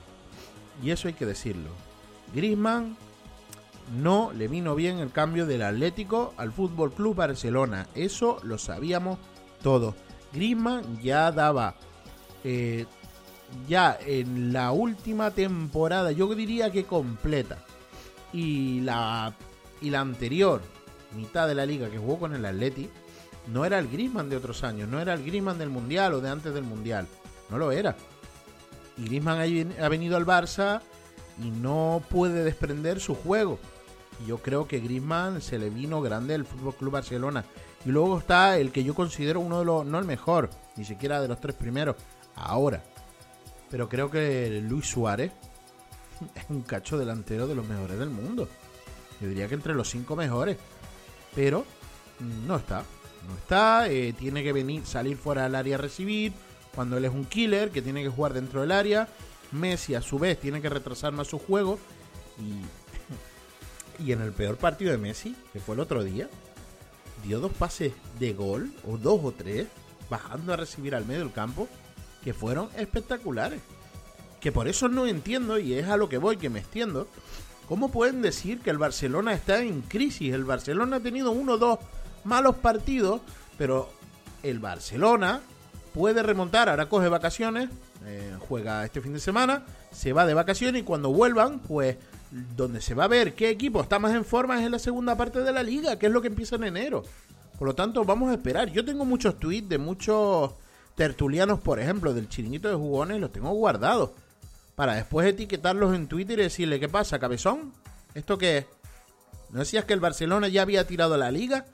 Y 0.83 0.91
eso 0.91 1.09
hay 1.09 1.15
que 1.15 1.27
decirlo. 1.27 1.71
Griezmann 2.35 2.97
no 4.01 4.33
le 4.33 4.49
vino 4.49 4.75
bien 4.75 4.99
el 4.99 5.11
cambio 5.11 5.47
del 5.47 5.63
Atlético 5.63 6.35
al 6.37 6.53
Fútbol 6.53 6.93
Club 6.93 7.17
Barcelona. 7.17 7.87
Eso 7.95 8.39
lo 8.43 8.59
sabíamos 8.59 9.19
todos. 9.63 9.95
Griezmann 10.33 11.01
ya 11.01 11.33
daba 11.33 11.75
eh, 12.45 12.87
ya 13.69 13.99
en 14.01 14.53
la 14.53 14.73
última 14.73 15.31
temporada, 15.33 16.13
yo 16.13 16.33
diría 16.35 16.71
que 16.71 16.85
completa, 16.85 17.59
y 18.33 18.81
la 18.81 19.35
y 19.81 19.91
la 19.91 20.01
anterior 20.01 20.63
mitad 21.17 21.49
de 21.49 21.55
la 21.55 21.67
liga 21.67 21.91
que 21.91 21.99
jugó 21.99 22.19
con 22.19 22.35
el 22.35 22.45
Atleti 22.45 22.89
no 23.49 23.65
era 23.65 23.79
el 23.79 23.89
Griezmann 23.89 24.29
de 24.29 24.37
otros 24.37 24.63
años, 24.65 24.89
no 24.89 25.01
era 25.01 25.15
el 25.15 25.25
Griezmann 25.25 25.59
del 25.59 25.71
Mundial 25.71 26.15
o 26.15 26.21
de 26.21 26.29
antes 26.29 26.55
del 26.55 26.65
Mundial, 26.65 27.07
no 27.49 27.59
lo 27.59 27.73
era. 27.73 27.97
Y 28.97 29.05
Griezmann 29.05 29.41
ha 29.81 29.89
venido 29.89 30.17
al 30.17 30.27
Barça 30.27 30.83
y 31.43 31.51
no 31.51 32.03
puede 32.11 32.45
desprender 32.45 33.01
su 33.01 33.15
juego. 33.15 33.59
Y 34.23 34.29
yo 34.29 34.39
creo 34.39 34.69
que 34.69 34.81
Griezmann 34.81 35.41
se 35.41 35.59
le 35.59 35.71
vino 35.71 36.03
grande 36.03 36.35
el 36.35 36.45
Fútbol 36.45 36.75
Club 36.75 36.93
Barcelona. 36.93 37.45
Y 37.85 37.89
luego 37.89 38.19
está 38.19 38.59
el 38.59 38.73
que 38.73 38.85
yo 38.85 38.95
considero 38.95 39.41
uno 39.41 39.61
de 39.61 39.65
los, 39.65 39.87
no 39.87 39.99
el 39.99 40.05
mejor, 40.05 40.51
ni 40.77 40.85
siquiera 40.85 41.21
de 41.21 41.29
los 41.29 41.41
tres 41.41 41.57
primeros, 41.57 41.97
ahora. 42.37 42.83
Pero 43.71 43.89
creo 43.89 44.11
que 44.11 44.61
Luis 44.63 44.87
Suárez 44.87 45.33
es 46.35 46.45
un 46.51 46.63
cacho 46.63 46.99
delantero 46.99 47.47
de 47.47 47.55
los 47.55 47.67
mejores 47.67 47.99
del 47.99 48.11
mundo. 48.11 48.49
Yo 49.21 49.29
diría 49.29 49.49
que 49.49 49.55
entre 49.55 49.75
los 49.75 49.89
cinco 49.89 50.17
mejores. 50.17 50.57
Pero 51.35 51.65
no 52.47 52.57
está. 52.57 52.85
No 53.29 53.35
está. 53.37 53.89
Eh, 53.89 54.13
tiene 54.13 54.43
que 54.43 54.53
venir, 54.53 54.87
salir 54.87 55.17
fuera 55.17 55.45
del 55.45 55.55
área 55.55 55.77
a 55.77 55.79
recibir. 55.79 56.33
Cuando 56.75 56.97
él 56.97 57.05
es 57.05 57.13
un 57.13 57.25
killer 57.25 57.71
que 57.71 57.83
tiene 57.83 58.03
que 58.03 58.09
jugar 58.09 58.33
dentro 58.33 58.61
del 58.61 58.73
área. 58.73 59.09
Messi 59.53 59.95
a 59.95 60.03
su 60.03 60.19
vez 60.19 60.39
tiene 60.39 60.63
que 60.63 60.69
retrasar 60.69 61.13
más 61.13 61.29
su 61.29 61.39
juego. 61.39 61.79
Y, 62.39 64.05
y 64.05 64.13
en 64.13 64.23
el 64.23 64.33
peor 64.33 64.57
partido 64.57 64.93
de 64.93 64.99
Messi, 64.99 65.37
que 65.53 65.61
fue 65.61 65.75
el 65.75 65.81
otro 65.81 66.03
día, 66.05 66.29
dio 67.25 67.41
dos 67.41 67.53
pases 67.53 67.93
de 68.19 68.33
gol, 68.33 68.73
o 68.87 68.97
dos 68.97 69.21
o 69.23 69.33
tres, 69.33 69.67
bajando 70.09 70.53
a 70.53 70.57
recibir 70.57 70.95
al 70.95 71.05
medio 71.05 71.21
del 71.21 71.33
campo, 71.33 71.69
que 72.23 72.33
fueron 72.35 72.69
espectaculares. 72.77 73.61
Que 74.41 74.53
por 74.53 74.69
eso 74.69 74.89
no 74.89 75.07
entiendo, 75.07 75.59
y 75.59 75.75
es 75.75 75.89
a 75.89 75.97
lo 75.97 76.09
que 76.09 76.19
voy, 76.19 76.37
que 76.37 76.49
me 76.49 76.61
extiendo, 76.61 77.09
¿Cómo 77.71 77.89
pueden 77.89 78.21
decir 78.21 78.59
que 78.59 78.71
el 78.71 78.79
Barcelona 78.79 79.33
está 79.33 79.63
en 79.63 79.83
crisis? 79.83 80.35
El 80.35 80.45
Barcelona 80.45 80.97
ha 80.97 81.01
tenido 81.01 81.31
uno 81.31 81.53
o 81.53 81.57
dos 81.57 81.79
malos 82.25 82.57
partidos, 82.57 83.21
pero 83.57 83.89
el 84.43 84.59
Barcelona 84.59 85.41
puede 85.95 86.25
remontar. 86.25 86.69
Ahora 86.69 86.89
coge 86.89 87.07
vacaciones, 87.07 87.71
eh, 88.05 88.35
juega 88.49 88.85
este 88.85 89.01
fin 89.01 89.13
de 89.13 89.21
semana, 89.21 89.63
se 89.93 90.13
va 90.13 90.27
de 90.27 90.35
vacaciones 90.35 90.83
y 90.83 90.85
cuando 90.85 91.13
vuelvan, 91.13 91.61
pues 91.61 91.97
donde 92.57 92.81
se 92.81 92.95
va 92.95 93.05
a 93.05 93.07
ver 93.07 93.37
qué 93.37 93.51
equipo 93.51 93.81
está 93.81 94.01
más 94.01 94.17
en 94.17 94.25
forma 94.25 94.59
es 94.59 94.67
en 94.67 94.73
la 94.73 94.81
segunda 94.81 95.17
parte 95.17 95.39
de 95.39 95.53
la 95.53 95.63
liga, 95.63 95.97
que 95.97 96.07
es 96.07 96.13
lo 96.13 96.21
que 96.21 96.27
empieza 96.27 96.57
en 96.57 96.65
enero. 96.65 97.05
Por 97.57 97.69
lo 97.69 97.75
tanto, 97.77 98.05
vamos 98.05 98.31
a 98.31 98.35
esperar. 98.35 98.73
Yo 98.73 98.85
tengo 98.85 99.05
muchos 99.05 99.39
tweets 99.39 99.69
de 99.69 99.79
muchos 99.79 100.55
tertulianos, 100.97 101.61
por 101.61 101.79
ejemplo, 101.79 102.15
del 102.15 102.29
chiringuito 102.29 102.69
de 102.69 102.75
jugones, 102.75 103.21
los 103.21 103.31
tengo 103.31 103.53
guardados 103.53 104.11
para 104.81 104.95
después 104.95 105.29
etiquetarlos 105.29 105.95
en 105.95 106.09
Twitter 106.09 106.39
y 106.39 106.45
decirle, 106.45 106.81
¿qué 106.81 106.89
pasa, 106.89 107.19
cabezón? 107.19 107.75
¿Esto 108.15 108.39
qué 108.39 108.57
es? 108.57 108.67
¿No 109.51 109.59
decías 109.59 109.85
que 109.85 109.93
el 109.93 110.01
Barcelona 110.01 110.49
ya 110.49 110.63
había 110.63 110.87
tirado 110.87 111.19
la 111.19 111.31
liga? 111.31 111.67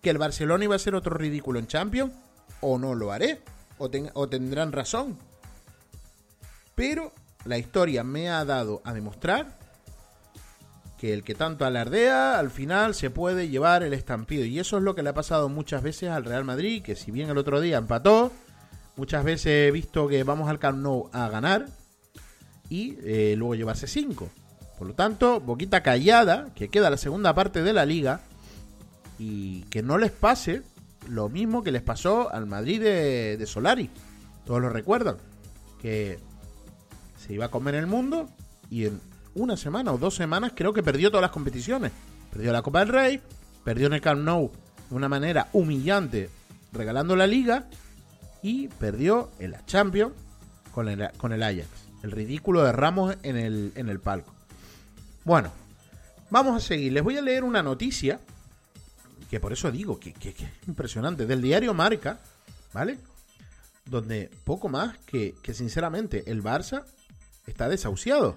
¿Que 0.00 0.08
el 0.08 0.16
Barcelona 0.16 0.64
iba 0.64 0.74
a 0.74 0.78
ser 0.78 0.94
otro 0.94 1.14
ridículo 1.18 1.58
en 1.58 1.66
Champions? 1.66 2.14
¿O 2.62 2.78
no 2.78 2.94
lo 2.94 3.12
haré? 3.12 3.42
¿O, 3.76 3.90
o 4.14 4.28
tendrán 4.30 4.72
razón? 4.72 5.18
Pero 6.74 7.12
la 7.44 7.58
historia 7.58 8.02
me 8.04 8.30
ha 8.30 8.42
dado 8.46 8.80
a 8.84 8.94
demostrar 8.94 9.58
que 10.96 11.12
el 11.12 11.24
que 11.24 11.34
tanto 11.34 11.66
alardea, 11.66 12.38
al 12.38 12.50
final 12.50 12.94
se 12.94 13.10
puede 13.10 13.50
llevar 13.50 13.82
el 13.82 13.92
estampido. 13.92 14.46
Y 14.46 14.60
eso 14.60 14.78
es 14.78 14.82
lo 14.82 14.94
que 14.94 15.02
le 15.02 15.10
ha 15.10 15.14
pasado 15.14 15.50
muchas 15.50 15.82
veces 15.82 16.08
al 16.08 16.24
Real 16.24 16.46
Madrid, 16.46 16.82
que 16.82 16.96
si 16.96 17.10
bien 17.10 17.28
el 17.28 17.36
otro 17.36 17.60
día 17.60 17.76
empató, 17.76 18.32
muchas 18.96 19.24
veces 19.24 19.68
he 19.68 19.70
visto 19.72 20.08
que 20.08 20.24
vamos 20.24 20.48
al 20.48 20.58
Camp 20.58 20.78
Nou 20.78 21.10
a 21.12 21.28
ganar, 21.28 21.66
y 22.68 22.96
eh, 23.02 23.34
luego 23.36 23.54
llevarse 23.54 23.86
5. 23.86 24.28
Por 24.78 24.88
lo 24.88 24.94
tanto, 24.94 25.40
boquita 25.40 25.82
callada, 25.82 26.48
que 26.54 26.68
queda 26.68 26.90
la 26.90 26.96
segunda 26.96 27.34
parte 27.34 27.62
de 27.62 27.72
la 27.72 27.86
liga 27.86 28.20
y 29.18 29.62
que 29.62 29.82
no 29.82 29.96
les 29.98 30.10
pase 30.10 30.62
lo 31.08 31.28
mismo 31.28 31.62
que 31.62 31.72
les 31.72 31.82
pasó 31.82 32.32
al 32.32 32.46
Madrid 32.46 32.80
de, 32.80 33.46
Solari. 33.46 33.90
Todos 34.44 34.60
lo 34.60 34.68
recuerdan. 34.68 35.16
Que 35.80 36.18
se 37.16 37.32
iba 37.32 37.46
a 37.46 37.50
comer 37.50 37.74
el 37.74 37.86
mundo 37.86 38.28
y 38.70 38.86
en 38.86 39.00
una 39.34 39.56
semana 39.56 39.92
o 39.92 39.98
dos 39.98 40.14
semanas 40.14 40.52
creo 40.54 40.72
que 40.72 40.82
perdió 40.82 41.10
todas 41.10 41.22
las 41.22 41.30
competiciones. 41.30 41.92
Perdió 42.30 42.52
la 42.52 42.62
Copa 42.62 42.80
del 42.80 42.88
Rey, 42.88 43.20
perdió 43.64 43.86
el 43.86 44.00
Camp 44.00 44.22
Nou 44.22 44.50
de 44.90 44.94
una 44.94 45.08
manera 45.08 45.48
humillante 45.52 46.28
regalando 46.72 47.16
la 47.16 47.26
liga 47.26 47.66
y 48.42 48.68
perdió 48.68 49.30
en 49.38 49.52
la 49.52 49.64
Champions 49.64 50.12
con 50.72 50.88
el 50.88 51.42
Ajax. 51.42 51.86
El 52.06 52.12
ridículo 52.12 52.62
de 52.62 52.70
Ramos 52.70 53.16
en 53.24 53.36
el, 53.36 53.72
en 53.74 53.88
el 53.88 53.98
palco. 53.98 54.32
Bueno, 55.24 55.50
vamos 56.30 56.56
a 56.56 56.64
seguir. 56.64 56.92
Les 56.92 57.02
voy 57.02 57.16
a 57.16 57.20
leer 57.20 57.42
una 57.42 57.64
noticia 57.64 58.20
que 59.28 59.40
por 59.40 59.52
eso 59.52 59.72
digo 59.72 59.98
que, 59.98 60.12
que, 60.12 60.28
es 60.28 60.68
impresionante. 60.68 61.26
Del 61.26 61.42
diario 61.42 61.74
Marca, 61.74 62.20
¿vale? 62.72 62.98
Donde 63.86 64.30
poco 64.44 64.68
más 64.68 64.96
que, 64.98 65.34
que 65.42 65.52
sinceramente 65.52 66.30
el 66.30 66.44
Barça 66.44 66.84
está 67.44 67.68
desahuciado. 67.68 68.36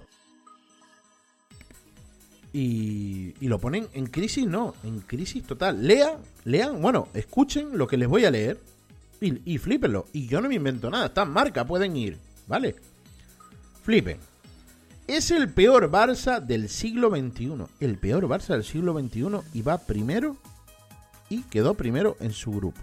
Y, 2.52 3.36
y, 3.38 3.46
lo 3.46 3.60
ponen 3.60 3.86
en 3.92 4.06
crisis, 4.06 4.48
no, 4.48 4.74
en 4.82 4.98
crisis 4.98 5.44
total. 5.44 5.86
Lean, 5.86 6.16
lean, 6.44 6.82
bueno, 6.82 7.06
escuchen 7.14 7.78
lo 7.78 7.86
que 7.86 7.96
les 7.96 8.08
voy 8.08 8.24
a 8.24 8.32
leer 8.32 8.58
y, 9.20 9.54
y 9.54 9.58
flípenlo. 9.58 10.06
Y 10.12 10.26
yo 10.26 10.40
no 10.40 10.48
me 10.48 10.56
invento 10.56 10.90
nada, 10.90 11.06
está 11.06 11.22
en 11.22 11.30
marca, 11.30 11.64
pueden 11.64 11.96
ir, 11.96 12.18
¿vale? 12.48 12.74
Flipen. 13.82 14.18
Es 15.06 15.30
el 15.30 15.48
peor 15.48 15.90
Barça 15.90 16.40
del 16.40 16.68
siglo 16.68 17.10
XXI. 17.10 17.66
El 17.80 17.98
peor 17.98 18.28
Barça 18.28 18.48
del 18.48 18.64
siglo 18.64 18.98
XXI 18.98 19.40
y 19.52 19.62
va 19.62 19.78
primero 19.78 20.36
y 21.28 21.42
quedó 21.42 21.74
primero 21.74 22.16
en 22.20 22.32
su 22.32 22.52
grupo. 22.52 22.80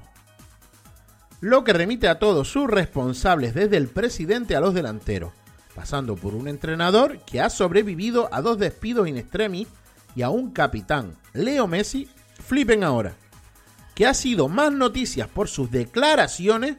Lo 1.39 1.63
que 1.63 1.73
remite 1.73 2.07
a 2.07 2.19
todos 2.19 2.49
sus 2.49 2.67
responsables, 2.67 3.53
desde 3.53 3.77
el 3.77 3.87
presidente 3.87 4.55
a 4.55 4.59
los 4.59 4.73
delanteros 4.73 5.31
pasando 5.77 6.15
por 6.15 6.33
un 6.33 6.47
entrenador 6.47 7.19
que 7.19 7.39
ha 7.39 7.51
sobrevivido 7.51 8.29
a 8.31 8.41
dos 8.41 8.57
despidos 8.57 9.07
in 9.07 9.15
extremis 9.15 9.67
y 10.15 10.23
a 10.23 10.29
un 10.31 10.49
capitán, 10.49 11.15
Leo 11.33 11.67
Messi, 11.67 12.09
flipen 12.43 12.83
ahora, 12.83 13.15
que 13.93 14.07
ha 14.07 14.15
sido 14.15 14.47
más 14.47 14.71
noticias 14.71 15.27
por 15.27 15.49
sus 15.49 15.69
declaraciones 15.69 16.77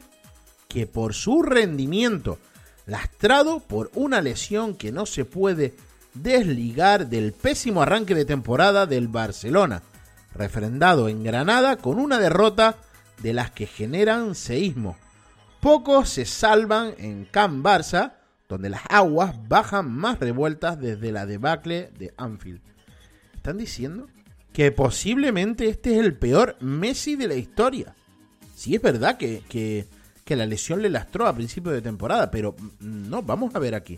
que 0.67 0.85
por 0.85 1.13
su 1.13 1.43
rendimiento, 1.43 2.39
lastrado 2.89 3.59
por 3.59 3.91
una 3.93 4.21
lesión 4.21 4.75
que 4.75 4.91
no 4.91 5.05
se 5.05 5.25
puede 5.25 5.73
desligar 6.13 7.07
del 7.07 7.33
pésimo 7.33 7.81
arranque 7.81 8.15
de 8.15 8.25
temporada 8.25 8.85
del 8.85 9.07
Barcelona, 9.07 9.83
refrendado 10.33 11.07
en 11.07 11.23
Granada 11.23 11.77
con 11.77 11.99
una 11.99 12.19
derrota 12.19 12.77
de 13.21 13.33
las 13.33 13.51
que 13.51 13.67
generan 13.67 14.35
seísmo. 14.35 14.97
Pocos 15.59 16.09
se 16.09 16.25
salvan 16.25 16.93
en 16.97 17.25
Camp 17.25 17.63
Barça, 17.65 18.13
donde 18.47 18.69
las 18.69 18.81
aguas 18.89 19.35
bajan 19.47 19.91
más 19.91 20.19
revueltas 20.19 20.79
desde 20.79 21.11
la 21.11 21.25
debacle 21.25 21.91
de 21.99 22.13
Anfield. 22.17 22.61
Están 23.35 23.57
diciendo 23.57 24.07
que 24.53 24.71
posiblemente 24.71 25.69
este 25.69 25.93
es 25.93 25.99
el 25.99 26.17
peor 26.17 26.57
Messi 26.59 27.15
de 27.15 27.27
la 27.27 27.35
historia. 27.35 27.95
Sí 28.55 28.75
es 28.75 28.81
verdad 28.81 29.17
que, 29.17 29.87
que 30.29 30.35
la 30.35 30.45
lesión 30.45 30.83
le 30.83 30.91
lastró 30.91 31.25
a 31.25 31.33
principio 31.33 31.71
de 31.71 31.81
temporada, 31.81 32.29
pero 32.29 32.55
no, 32.81 33.23
vamos 33.23 33.55
a 33.55 33.57
ver 33.57 33.73
aquí. 33.73 33.97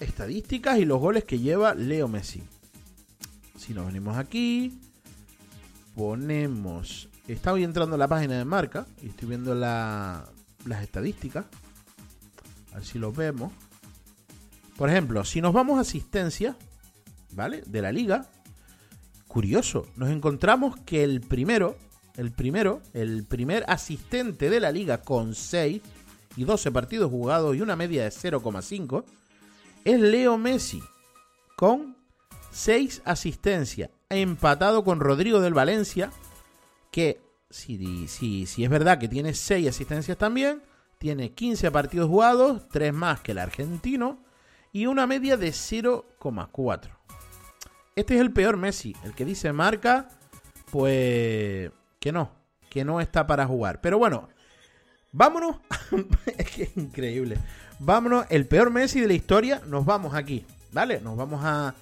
Estadísticas 0.00 0.80
y 0.80 0.84
los 0.84 0.98
goles 0.98 1.22
que 1.22 1.38
lleva 1.38 1.74
Leo 1.74 2.08
Messi. 2.08 2.42
Si 3.56 3.72
nos 3.72 3.86
venimos 3.86 4.16
aquí, 4.16 4.80
ponemos... 5.94 7.08
Hoy 7.46 7.62
entrando 7.62 7.94
a 7.94 7.98
la 7.98 8.08
página 8.08 8.36
de 8.36 8.44
marca 8.44 8.88
y 9.00 9.10
estoy 9.10 9.28
viendo 9.28 9.54
la, 9.54 10.24
las 10.64 10.82
estadísticas. 10.82 11.44
A 12.72 12.78
ver 12.78 12.84
si 12.84 12.98
lo 12.98 13.12
vemos. 13.12 13.52
Por 14.76 14.90
ejemplo, 14.90 15.24
si 15.24 15.40
nos 15.40 15.52
vamos 15.52 15.78
a 15.78 15.82
asistencia, 15.82 16.56
¿vale? 17.30 17.62
De 17.64 17.80
la 17.80 17.92
liga. 17.92 18.26
Curioso, 19.28 19.86
nos 19.94 20.10
encontramos 20.10 20.80
que 20.80 21.04
el 21.04 21.20
primero, 21.20 21.76
el 22.18 22.32
primero, 22.32 22.82
el 22.94 23.24
primer 23.24 23.64
asistente 23.68 24.50
de 24.50 24.58
la 24.58 24.72
liga 24.72 25.02
con 25.02 25.36
6 25.36 25.80
y 26.36 26.44
12 26.44 26.72
partidos 26.72 27.10
jugados 27.10 27.56
y 27.56 27.60
una 27.60 27.76
media 27.76 28.02
de 28.02 28.10
0,5 28.10 29.04
es 29.84 30.00
Leo 30.00 30.36
Messi 30.36 30.82
con 31.56 31.96
6 32.50 33.02
asistencias, 33.04 33.90
empatado 34.08 34.82
con 34.82 34.98
Rodrigo 34.98 35.40
del 35.40 35.54
Valencia, 35.54 36.10
que 36.90 37.20
si, 37.50 38.08
si, 38.08 38.46
si 38.46 38.64
es 38.64 38.70
verdad 38.70 38.98
que 38.98 39.06
tiene 39.06 39.32
6 39.32 39.68
asistencias 39.68 40.18
también, 40.18 40.60
tiene 40.98 41.34
15 41.34 41.70
partidos 41.70 42.08
jugados, 42.08 42.68
3 42.70 42.92
más 42.92 43.20
que 43.20 43.30
el 43.30 43.38
argentino 43.38 44.24
y 44.72 44.86
una 44.86 45.06
media 45.06 45.36
de 45.36 45.50
0,4. 45.50 46.80
Este 47.94 48.14
es 48.16 48.20
el 48.20 48.32
peor 48.32 48.56
Messi, 48.56 48.96
el 49.04 49.14
que 49.14 49.24
dice 49.24 49.52
marca, 49.52 50.08
pues 50.72 51.70
que 51.98 52.12
no, 52.12 52.30
que 52.70 52.84
no 52.84 53.00
está 53.00 53.26
para 53.26 53.46
jugar. 53.46 53.80
Pero 53.80 53.98
bueno, 53.98 54.28
vámonos, 55.12 55.56
es 56.38 56.76
increíble. 56.76 57.38
Vámonos, 57.78 58.26
el 58.30 58.46
peor 58.46 58.70
Messi 58.70 59.00
de 59.00 59.08
la 59.08 59.14
historia, 59.14 59.62
nos 59.66 59.84
vamos 59.84 60.14
aquí, 60.14 60.44
¿vale? 60.72 61.00
Nos 61.00 61.16
vamos 61.16 61.40
a 61.44 61.74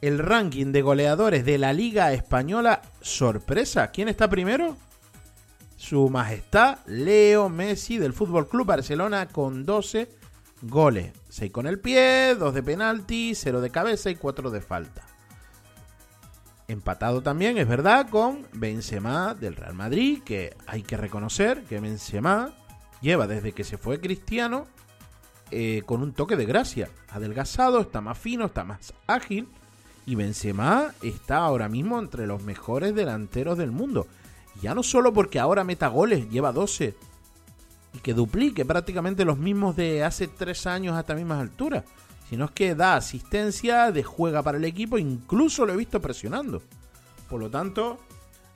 el 0.00 0.18
ranking 0.18 0.72
de 0.72 0.82
goleadores 0.82 1.44
de 1.44 1.58
la 1.58 1.72
Liga 1.72 2.12
Española. 2.12 2.82
Sorpresa, 3.00 3.90
¿quién 3.90 4.08
está 4.08 4.28
primero? 4.28 4.76
Su 5.76 6.08
Majestad 6.08 6.78
Leo 6.86 7.48
Messi 7.48 7.98
del 7.98 8.12
Fútbol 8.12 8.48
Club 8.48 8.66
Barcelona 8.66 9.26
con 9.26 9.64
12 9.64 10.08
goles. 10.62 11.12
6 11.28 11.52
con 11.52 11.66
el 11.66 11.80
pie, 11.80 12.34
2 12.34 12.54
de 12.54 12.62
penalti, 12.62 13.34
0 13.34 13.60
de 13.60 13.70
cabeza 13.70 14.10
y 14.10 14.16
4 14.16 14.50
de 14.50 14.60
falta. 14.60 15.09
Empatado 16.70 17.20
también, 17.20 17.58
es 17.58 17.66
verdad, 17.66 18.08
con 18.08 18.46
Benzema 18.52 19.34
del 19.34 19.56
Real 19.56 19.74
Madrid, 19.74 20.22
que 20.24 20.56
hay 20.68 20.84
que 20.84 20.96
reconocer 20.96 21.64
que 21.64 21.80
Benzema 21.80 22.54
lleva 23.00 23.26
desde 23.26 23.50
que 23.50 23.64
se 23.64 23.76
fue 23.76 23.98
Cristiano 23.98 24.68
eh, 25.50 25.82
con 25.84 26.00
un 26.00 26.12
toque 26.12 26.36
de 26.36 26.46
gracia. 26.46 26.88
Adelgazado, 27.08 27.80
está 27.80 28.00
más 28.00 28.16
fino, 28.16 28.46
está 28.46 28.62
más 28.62 28.94
ágil. 29.08 29.48
Y 30.06 30.14
Benzema 30.14 30.94
está 31.02 31.38
ahora 31.38 31.68
mismo 31.68 31.98
entre 31.98 32.28
los 32.28 32.44
mejores 32.44 32.94
delanteros 32.94 33.58
del 33.58 33.72
mundo. 33.72 34.06
Ya 34.62 34.72
no 34.72 34.84
solo 34.84 35.12
porque 35.12 35.40
ahora 35.40 35.64
meta 35.64 35.88
goles, 35.88 36.30
lleva 36.30 36.52
12, 36.52 36.94
y 37.94 37.98
que 37.98 38.14
duplique 38.14 38.64
prácticamente 38.64 39.24
los 39.24 39.38
mismos 39.38 39.74
de 39.74 40.04
hace 40.04 40.28
3 40.28 40.66
años 40.68 40.94
a 40.94 41.00
estas 41.00 41.16
mismas 41.16 41.40
alturas, 41.40 41.82
sino 42.30 42.44
es 42.44 42.50
que 42.52 42.76
da 42.76 42.94
asistencia, 42.94 43.90
de 43.90 44.04
juega 44.04 44.40
para 44.44 44.56
el 44.56 44.64
equipo, 44.64 44.98
incluso 44.98 45.66
lo 45.66 45.72
he 45.72 45.76
visto 45.76 46.00
presionando. 46.00 46.62
Por 47.28 47.40
lo 47.40 47.50
tanto, 47.50 47.98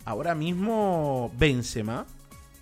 ahora 0.04 0.36
mismo 0.36 1.32
Benzema, 1.36 2.06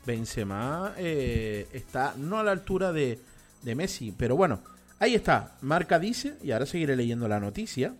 Benzema 0.06 0.94
eh, 0.96 1.68
está 1.74 2.14
no 2.16 2.38
a 2.38 2.42
la 2.42 2.52
altura 2.52 2.92
de, 2.92 3.20
de 3.60 3.74
Messi, 3.74 4.14
pero 4.16 4.36
bueno, 4.36 4.60
ahí 5.00 5.14
está, 5.14 5.58
Marca 5.60 5.98
dice, 5.98 6.38
y 6.42 6.52
ahora 6.52 6.64
seguiré 6.64 6.96
leyendo 6.96 7.28
la 7.28 7.40
noticia, 7.40 7.94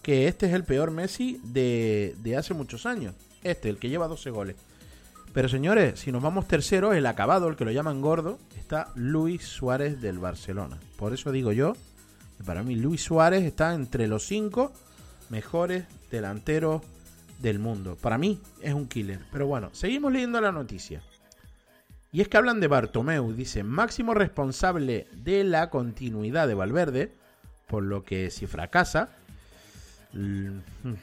que 0.00 0.28
este 0.28 0.46
es 0.46 0.52
el 0.52 0.62
peor 0.62 0.92
Messi 0.92 1.40
de, 1.42 2.14
de 2.22 2.36
hace 2.36 2.54
muchos 2.54 2.86
años. 2.86 3.16
Este, 3.42 3.68
el 3.68 3.78
que 3.78 3.88
lleva 3.88 4.06
12 4.06 4.30
goles. 4.30 4.56
Pero 5.32 5.48
señores, 5.48 5.98
si 5.98 6.12
nos 6.12 6.22
vamos 6.22 6.46
tercero, 6.46 6.92
el 6.92 7.06
acabado, 7.06 7.48
el 7.48 7.56
que 7.56 7.64
lo 7.64 7.72
llaman 7.72 8.00
gordo, 8.00 8.38
está 8.56 8.92
Luis 8.94 9.44
Suárez 9.44 10.00
del 10.00 10.20
Barcelona. 10.20 10.78
Por 10.96 11.12
eso 11.12 11.32
digo 11.32 11.50
yo, 11.50 11.74
para 12.44 12.62
mí 12.62 12.76
Luis 12.76 13.02
Suárez 13.02 13.44
está 13.44 13.74
entre 13.74 14.06
los 14.08 14.26
cinco 14.26 14.72
mejores 15.30 15.84
delanteros 16.10 16.82
del 17.38 17.58
mundo. 17.58 17.96
Para 18.00 18.18
mí 18.18 18.40
es 18.62 18.74
un 18.74 18.88
killer. 18.88 19.20
Pero 19.30 19.46
bueno, 19.46 19.70
seguimos 19.72 20.12
leyendo 20.12 20.40
la 20.40 20.52
noticia. 20.52 21.02
Y 22.10 22.20
es 22.22 22.28
que 22.28 22.36
hablan 22.36 22.60
de 22.60 22.68
Bartomeu, 22.68 23.32
dice, 23.32 23.62
máximo 23.62 24.14
responsable 24.14 25.06
de 25.12 25.44
la 25.44 25.68
continuidad 25.68 26.48
de 26.48 26.54
Valverde, 26.54 27.12
por 27.66 27.82
lo 27.82 28.02
que 28.02 28.30
si 28.30 28.46
fracasa, 28.46 29.10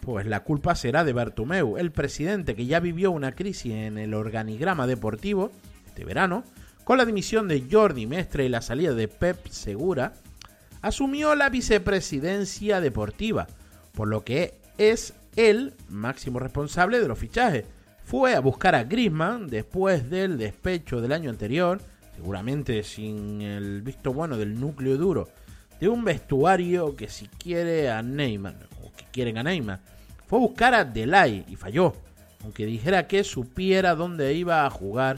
pues 0.02 0.26
la 0.26 0.44
culpa 0.44 0.74
será 0.74 1.04
de 1.04 1.14
Bartomeu, 1.14 1.78
el 1.78 1.92
presidente 1.92 2.56
que 2.56 2.66
ya 2.66 2.80
vivió 2.80 3.12
una 3.12 3.34
crisis 3.34 3.72
en 3.74 4.00
el 4.00 4.16
organigrama 4.16 4.88
deportivo 4.88 5.52
este 5.86 6.06
verano, 6.06 6.44
con 6.84 6.98
la 6.98 7.06
dimisión 7.06 7.48
de 7.48 7.66
Jordi 7.72 8.08
Mestre 8.08 8.46
y 8.46 8.50
la 8.50 8.62
salida 8.62 8.94
de 8.94 9.08
Pep 9.08 9.48
Segura, 9.48 10.14
asumió 10.86 11.34
la 11.34 11.50
vicepresidencia 11.50 12.80
deportiva, 12.80 13.48
por 13.92 14.08
lo 14.08 14.24
que 14.24 14.54
es 14.78 15.16
el 15.36 15.74
máximo 15.90 16.38
responsable 16.38 17.00
de 17.00 17.08
los 17.08 17.18
fichajes. 17.18 17.66
Fue 18.04 18.36
a 18.36 18.40
buscar 18.40 18.76
a 18.76 18.84
Griezmann 18.84 19.48
después 19.48 20.12
del 20.12 20.38
despecho 20.38 21.02
del 21.02 21.12
año 21.12 21.32
anterior, 21.32 21.82
seguramente 22.16 22.84
sin 22.84 23.42
el 23.42 23.82
visto 23.82 24.14
bueno 24.14 24.38
del 24.38 24.60
núcleo 24.60 24.96
duro 24.96 25.28
de 25.80 25.90
un 25.90 26.06
vestuario 26.06 26.96
que 26.96 27.10
si 27.10 27.28
quiere 27.30 27.90
a 27.90 28.04
Neymar 28.04 28.56
que 28.96 29.06
quieren 29.12 29.40
a 29.40 29.44
Neymar. 29.44 29.80
Fue 30.28 30.38
a 30.38 30.42
buscar 30.42 30.76
a 30.76 30.86
Delay 30.86 31.46
y 31.48 31.56
falló, 31.56 31.94
aunque 32.44 32.68
dijera 32.68 33.08
que 33.08 33.24
supiera 33.24 33.96
dónde 33.96 34.36
iba 34.36 34.68
a 34.68 34.70
jugar, 34.70 35.18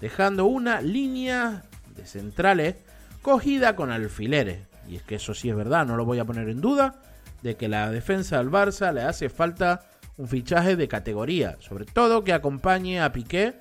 dejando 0.00 0.44
una 0.44 0.80
línea 0.80 1.64
de 1.96 2.06
centrales 2.06 2.76
cogida 3.22 3.74
con 3.74 3.90
alfileres. 3.90 4.69
Y 4.90 4.96
es 4.96 5.02
que 5.02 5.14
eso 5.14 5.34
sí 5.34 5.48
es 5.48 5.54
verdad, 5.54 5.86
no 5.86 5.96
lo 5.96 6.04
voy 6.04 6.18
a 6.18 6.24
poner 6.24 6.48
en 6.48 6.60
duda, 6.60 7.00
de 7.42 7.56
que 7.56 7.68
la 7.68 7.90
defensa 7.90 8.38
del 8.38 8.50
Barça 8.50 8.92
le 8.92 9.02
hace 9.02 9.28
falta 9.28 9.82
un 10.16 10.26
fichaje 10.26 10.74
de 10.74 10.88
categoría, 10.88 11.56
sobre 11.60 11.84
todo 11.84 12.24
que 12.24 12.32
acompañe 12.32 13.00
a 13.00 13.12
Piqué 13.12 13.54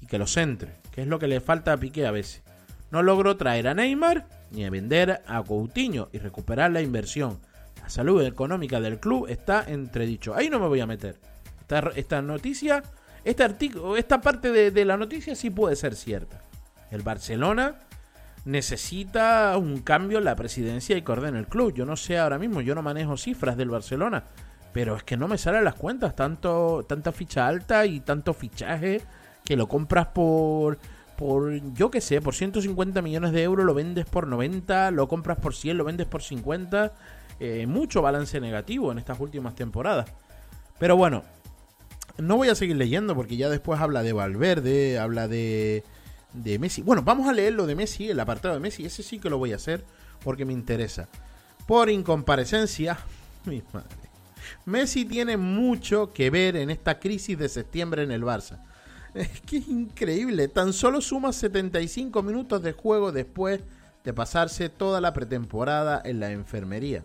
y 0.00 0.06
que 0.06 0.18
lo 0.18 0.26
centre, 0.26 0.72
que 0.90 1.02
es 1.02 1.06
lo 1.06 1.18
que 1.18 1.28
le 1.28 1.40
falta 1.40 1.74
a 1.74 1.76
Piqué 1.76 2.06
a 2.06 2.10
veces. 2.10 2.42
No 2.90 3.02
logró 3.02 3.36
traer 3.36 3.68
a 3.68 3.74
Neymar 3.74 4.26
ni 4.50 4.64
a 4.64 4.70
vender 4.70 5.22
a 5.26 5.42
Coutinho 5.42 6.08
y 6.12 6.18
recuperar 6.18 6.70
la 6.70 6.80
inversión. 6.80 7.40
La 7.82 7.90
salud 7.90 8.24
económica 8.24 8.80
del 8.80 8.98
club 8.98 9.26
está 9.28 9.64
entredicho. 9.66 10.34
Ahí 10.34 10.48
no 10.48 10.58
me 10.58 10.68
voy 10.68 10.80
a 10.80 10.86
meter. 10.86 11.20
Esta, 11.60 11.90
esta 11.94 12.22
noticia, 12.22 12.82
este 13.22 13.42
artículo, 13.44 13.96
esta 13.96 14.20
parte 14.20 14.50
de, 14.50 14.70
de 14.70 14.84
la 14.84 14.96
noticia 14.96 15.34
sí 15.34 15.50
puede 15.50 15.76
ser 15.76 15.94
cierta. 15.94 16.40
El 16.90 17.02
Barcelona 17.02 17.76
necesita 18.44 19.56
un 19.56 19.80
cambio 19.80 20.18
en 20.18 20.24
la 20.24 20.36
presidencia 20.36 20.96
y 20.96 21.02
que 21.02 21.12
ordene 21.12 21.38
el 21.38 21.46
club. 21.46 21.74
Yo 21.74 21.86
no 21.86 21.96
sé 21.96 22.18
ahora 22.18 22.38
mismo, 22.38 22.60
yo 22.60 22.74
no 22.74 22.82
manejo 22.82 23.16
cifras 23.16 23.56
del 23.56 23.70
Barcelona, 23.70 24.24
pero 24.72 24.96
es 24.96 25.02
que 25.02 25.16
no 25.16 25.28
me 25.28 25.38
salen 25.38 25.64
las 25.64 25.74
cuentas, 25.74 26.14
tanto 26.14 26.84
tanta 26.86 27.12
ficha 27.12 27.46
alta 27.46 27.86
y 27.86 28.00
tanto 28.00 28.34
fichaje 28.34 29.00
que 29.44 29.56
lo 29.56 29.68
compras 29.68 30.08
por 30.08 30.78
por 31.16 31.52
yo 31.74 31.90
qué 31.90 32.00
sé, 32.00 32.20
por 32.20 32.34
150 32.34 33.00
millones 33.00 33.32
de 33.32 33.42
euros, 33.44 33.64
lo 33.64 33.72
vendes 33.72 34.04
por 34.04 34.26
90, 34.26 34.90
lo 34.90 35.06
compras 35.06 35.38
por 35.38 35.54
100, 35.54 35.78
lo 35.78 35.84
vendes 35.84 36.06
por 36.06 36.22
50, 36.22 36.92
eh, 37.40 37.66
mucho 37.68 38.02
balance 38.02 38.40
negativo 38.40 38.90
en 38.90 38.98
estas 38.98 39.20
últimas 39.20 39.54
temporadas. 39.54 40.10
Pero 40.78 40.96
bueno, 40.96 41.22
no 42.18 42.36
voy 42.36 42.48
a 42.48 42.54
seguir 42.54 42.76
leyendo 42.76 43.14
porque 43.14 43.36
ya 43.36 43.48
después 43.48 43.80
habla 43.80 44.02
de 44.02 44.12
Valverde, 44.12 44.98
habla 44.98 45.28
de 45.28 45.84
de 46.34 46.58
Messi. 46.58 46.82
Bueno, 46.82 47.02
vamos 47.02 47.28
a 47.28 47.32
leer 47.32 47.54
lo 47.54 47.66
de 47.66 47.74
Messi, 47.74 48.10
el 48.10 48.20
apartado 48.20 48.54
de 48.54 48.60
Messi. 48.60 48.84
Ese 48.84 49.02
sí 49.02 49.18
que 49.18 49.30
lo 49.30 49.38
voy 49.38 49.52
a 49.52 49.56
hacer 49.56 49.84
porque 50.22 50.44
me 50.44 50.52
interesa. 50.52 51.08
Por 51.66 51.88
incomparecencia, 51.88 52.98
mi 53.44 53.62
madre. 53.72 54.04
Messi 54.66 55.04
tiene 55.04 55.36
mucho 55.36 56.12
que 56.12 56.30
ver 56.30 56.56
en 56.56 56.70
esta 56.70 56.98
crisis 56.98 57.38
de 57.38 57.48
septiembre 57.48 58.02
en 58.02 58.10
el 58.10 58.22
Barça. 58.22 58.58
Es 59.14 59.40
que 59.42 59.58
es 59.58 59.68
increíble. 59.68 60.48
Tan 60.48 60.72
solo 60.72 61.00
suma 61.00 61.32
75 61.32 62.20
minutos 62.24 62.60
de 62.64 62.72
juego 62.72 63.12
después 63.12 63.60
de 64.02 64.12
pasarse 64.12 64.68
toda 64.68 65.00
la 65.00 65.12
pretemporada 65.12 66.02
en 66.04 66.18
la 66.18 66.32
enfermería. 66.32 67.04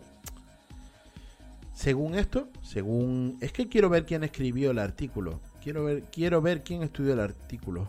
Según 1.72 2.16
esto, 2.16 2.48
según... 2.62 3.38
Es 3.40 3.52
que 3.52 3.68
quiero 3.68 3.88
ver 3.88 4.06
quién 4.06 4.24
escribió 4.24 4.72
el 4.72 4.80
artículo. 4.80 5.40
Quiero 5.62 5.84
ver, 5.84 6.02
quiero 6.10 6.42
ver 6.42 6.64
quién 6.64 6.82
estudió 6.82 7.12
el 7.12 7.20
artículo. 7.20 7.88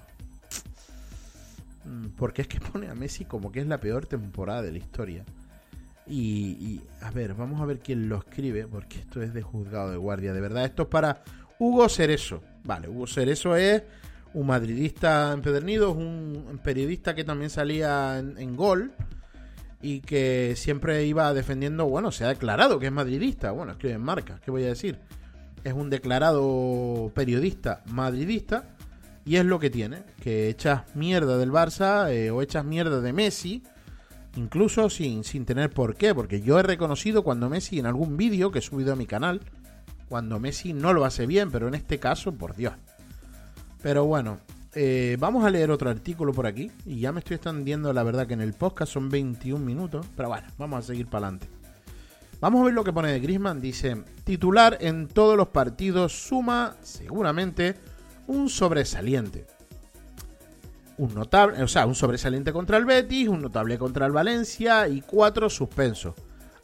Mm, 1.86 2.10
porque 2.18 2.44
es 2.44 2.48
que 2.48 2.60
pone 2.74 2.90
a 2.90 2.96
Messi 2.96 3.26
como 3.26 3.52
que 3.52 3.60
es 3.60 3.68
la 3.68 3.80
peor 3.80 4.06
temporada 4.06 4.62
de 4.62 4.72
la 4.72 4.78
historia. 4.78 5.26
Y, 6.08 6.82
a 7.00 7.12
ver, 7.12 7.36
vamos 7.36 7.62
a 7.62 7.66
ver 7.66 7.80
quién 7.80 8.10
lo 8.10 8.18
escribe, 8.18 8.68
porque 8.68 9.00
esto 9.00 9.22
es 9.22 9.34
de 9.34 9.42
juzgado 9.42 9.92
de 9.92 9.98
guardia. 9.98 10.34
De 10.34 10.42
verdad, 10.42 10.66
esto 10.66 10.84
es 10.84 10.90
para 10.90 11.24
Hugo 11.58 11.88
Cerezo. 11.88 12.42
Vale, 12.66 12.90
Hugo 12.90 13.08
Cerezo 13.08 13.56
es 13.56 13.84
un 14.34 14.48
madridista 14.48 15.32
empedernido, 15.32 15.92
es 15.92 15.96
un 15.96 16.60
periodista 16.64 17.16
que 17.16 17.24
también 17.24 17.50
salía 17.50 18.20
en, 18.20 18.56
Gol 18.58 18.92
y 19.82 20.02
que 20.02 20.56
siempre 20.58 21.06
iba 21.06 21.34
defendiendo, 21.34 21.88
bueno, 21.88 22.12
se 22.12 22.26
ha 22.26 22.30
declarado 22.30 22.78
que 22.78 22.88
es 22.88 22.92
madridista. 22.92 23.52
Bueno, 23.52 23.74
escribe 23.74 23.96
en 23.96 24.02
marca, 24.02 24.42
¿qué 24.44 24.52
voy 24.52 24.64
a 24.64 24.70
decir? 24.70 25.00
Es 25.64 25.74
un 25.74 25.90
declarado 25.90 27.12
periodista 27.16 27.84
madridista 27.86 28.76
y 29.26 29.36
es 29.36 29.46
lo 29.46 29.60
que 29.60 29.70
tiene, 29.70 30.04
que 30.22 30.50
echas 30.50 30.84
mierda 30.96 31.38
del 31.38 31.52
Barça 31.52 32.12
eh, 32.12 32.32
o 32.32 32.42
echas 32.42 32.66
mierda 32.66 33.02
de 33.02 33.14
Messi, 33.14 33.64
incluso 34.36 34.90
sin, 34.90 35.24
sin 35.24 35.46
tener 35.46 35.70
por 35.70 35.96
qué, 35.96 36.16
porque 36.16 36.42
yo 36.42 36.60
he 36.60 36.64
reconocido 36.64 37.24
cuando 37.24 37.50
Messi 37.50 37.80
en 37.80 37.86
algún 37.86 38.18
vídeo 38.18 38.52
que 38.52 38.60
he 38.60 38.62
subido 38.62 38.94
a 38.94 38.96
mi 38.96 39.06
canal, 39.06 39.42
cuando 40.10 40.40
Messi 40.40 40.74
no 40.74 40.94
lo 40.94 41.06
hace 41.06 41.26
bien, 41.26 41.52
pero 41.52 41.68
en 41.68 41.76
este 41.76 42.00
caso, 42.00 42.34
por 42.34 42.56
Dios. 42.56 42.74
Pero 43.82 44.06
bueno, 44.06 44.40
eh, 44.74 45.18
vamos 45.20 45.46
a 45.46 45.50
leer 45.50 45.72
otro 45.72 45.90
artículo 45.90 46.34
por 46.34 46.48
aquí, 46.48 46.72
y 46.86 47.00
ya 47.00 47.12
me 47.12 47.20
estoy 47.20 47.36
extendiendo, 47.36 47.94
la 47.94 48.04
verdad 48.04 48.28
que 48.28 48.34
en 48.34 48.42
el 48.42 48.54
podcast 48.54 48.94
son 48.94 49.10
21 49.10 49.64
minutos, 49.64 50.06
pero 50.16 50.30
bueno, 50.30 50.48
vamos 50.58 50.80
a 50.80 50.88
seguir 50.88 51.08
para 51.08 51.28
adelante. 51.28 51.62
Vamos 52.42 52.62
a 52.62 52.66
ver 52.66 52.74
lo 52.74 52.84
que 52.84 52.92
pone 52.92 53.12
de 53.12 53.20
Grisman. 53.20 53.62
Dice, 53.62 54.04
titular 54.24 54.80
en 54.82 55.08
todos 55.08 55.38
los 55.38 55.50
partidos 55.50 56.12
suma 56.12 56.76
seguramente 56.82 57.76
un 58.32 58.50
sobresaliente. 58.50 59.46
Un 60.98 61.14
notable, 61.14 61.62
o 61.62 61.68
sea, 61.68 61.86
un 61.86 61.96
sobresaliente 61.96 62.54
contra 62.54 62.78
el 62.78 62.86
Betis, 62.86 63.28
un 63.28 63.42
notable 63.42 63.78
contra 63.78 64.06
el 64.06 64.14
Valencia 64.14 64.88
y 64.88 65.02
cuatro 65.02 65.50
suspensos. 65.50 66.16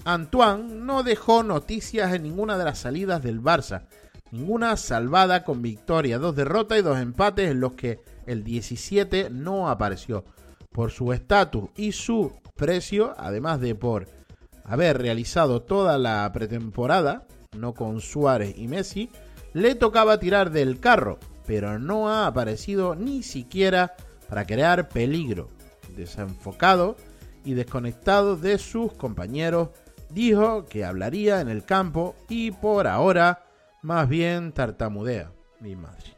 Antoine 0.05 0.75
no 0.75 1.03
dejó 1.03 1.43
noticias 1.43 2.13
en 2.13 2.23
ninguna 2.23 2.57
de 2.57 2.63
las 2.63 2.79
salidas 2.79 3.21
del 3.21 3.41
Barça. 3.41 3.83
Ninguna 4.31 4.77
salvada 4.77 5.43
con 5.43 5.61
victoria, 5.61 6.19
dos 6.19 6.35
derrotas 6.35 6.79
y 6.79 6.81
dos 6.81 6.99
empates 6.99 7.51
en 7.51 7.59
los 7.59 7.73
que 7.73 7.99
el 8.25 8.43
17 8.43 9.29
no 9.29 9.69
apareció. 9.69 10.23
Por 10.71 10.91
su 10.91 11.11
estatus 11.11 11.69
y 11.75 11.91
su 11.91 12.31
precio, 12.55 13.13
además 13.17 13.59
de 13.59 13.75
por 13.75 14.07
haber 14.63 14.99
realizado 14.99 15.63
toda 15.63 15.97
la 15.97 16.31
pretemporada, 16.33 17.25
no 17.57 17.73
con 17.73 17.99
Suárez 17.99 18.53
y 18.57 18.67
Messi, 18.67 19.09
le 19.53 19.75
tocaba 19.75 20.19
tirar 20.19 20.51
del 20.51 20.79
carro 20.79 21.19
pero 21.47 21.79
no 21.79 22.09
ha 22.09 22.27
aparecido 22.27 22.93
ni 22.93 23.23
siquiera 23.23 23.95
para 24.29 24.45
crear 24.45 24.89
peligro. 24.89 25.49
Desenfocado 25.95 26.97
y 27.45 27.53
desconectado 27.53 28.35
de 28.35 28.59
sus 28.59 28.91
compañeros, 28.93 29.69
dijo 30.09 30.65
que 30.65 30.83
hablaría 30.83 31.39
en 31.39 31.47
el 31.47 31.63
campo 31.63 32.15
y 32.27 32.51
por 32.51 32.85
ahora 32.85 33.45
más 33.81 34.07
bien 34.09 34.51
tartamudea. 34.51 35.31
Mi 35.59 35.75
madre. 35.75 36.17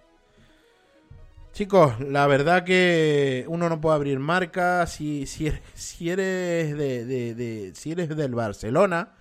Chicos, 1.54 2.00
la 2.00 2.26
verdad 2.26 2.64
que 2.64 3.46
uno 3.48 3.70
no 3.70 3.80
puede 3.80 3.96
abrir 3.96 4.20
marca 4.20 4.86
si, 4.88 5.26
si 5.26 5.52
si 5.74 6.10
eres 6.10 6.78
de, 6.78 7.06
de, 7.06 7.72
si 7.76 7.92
eres 7.92 8.10
del 8.10 8.34
Barcelona, 8.34 9.16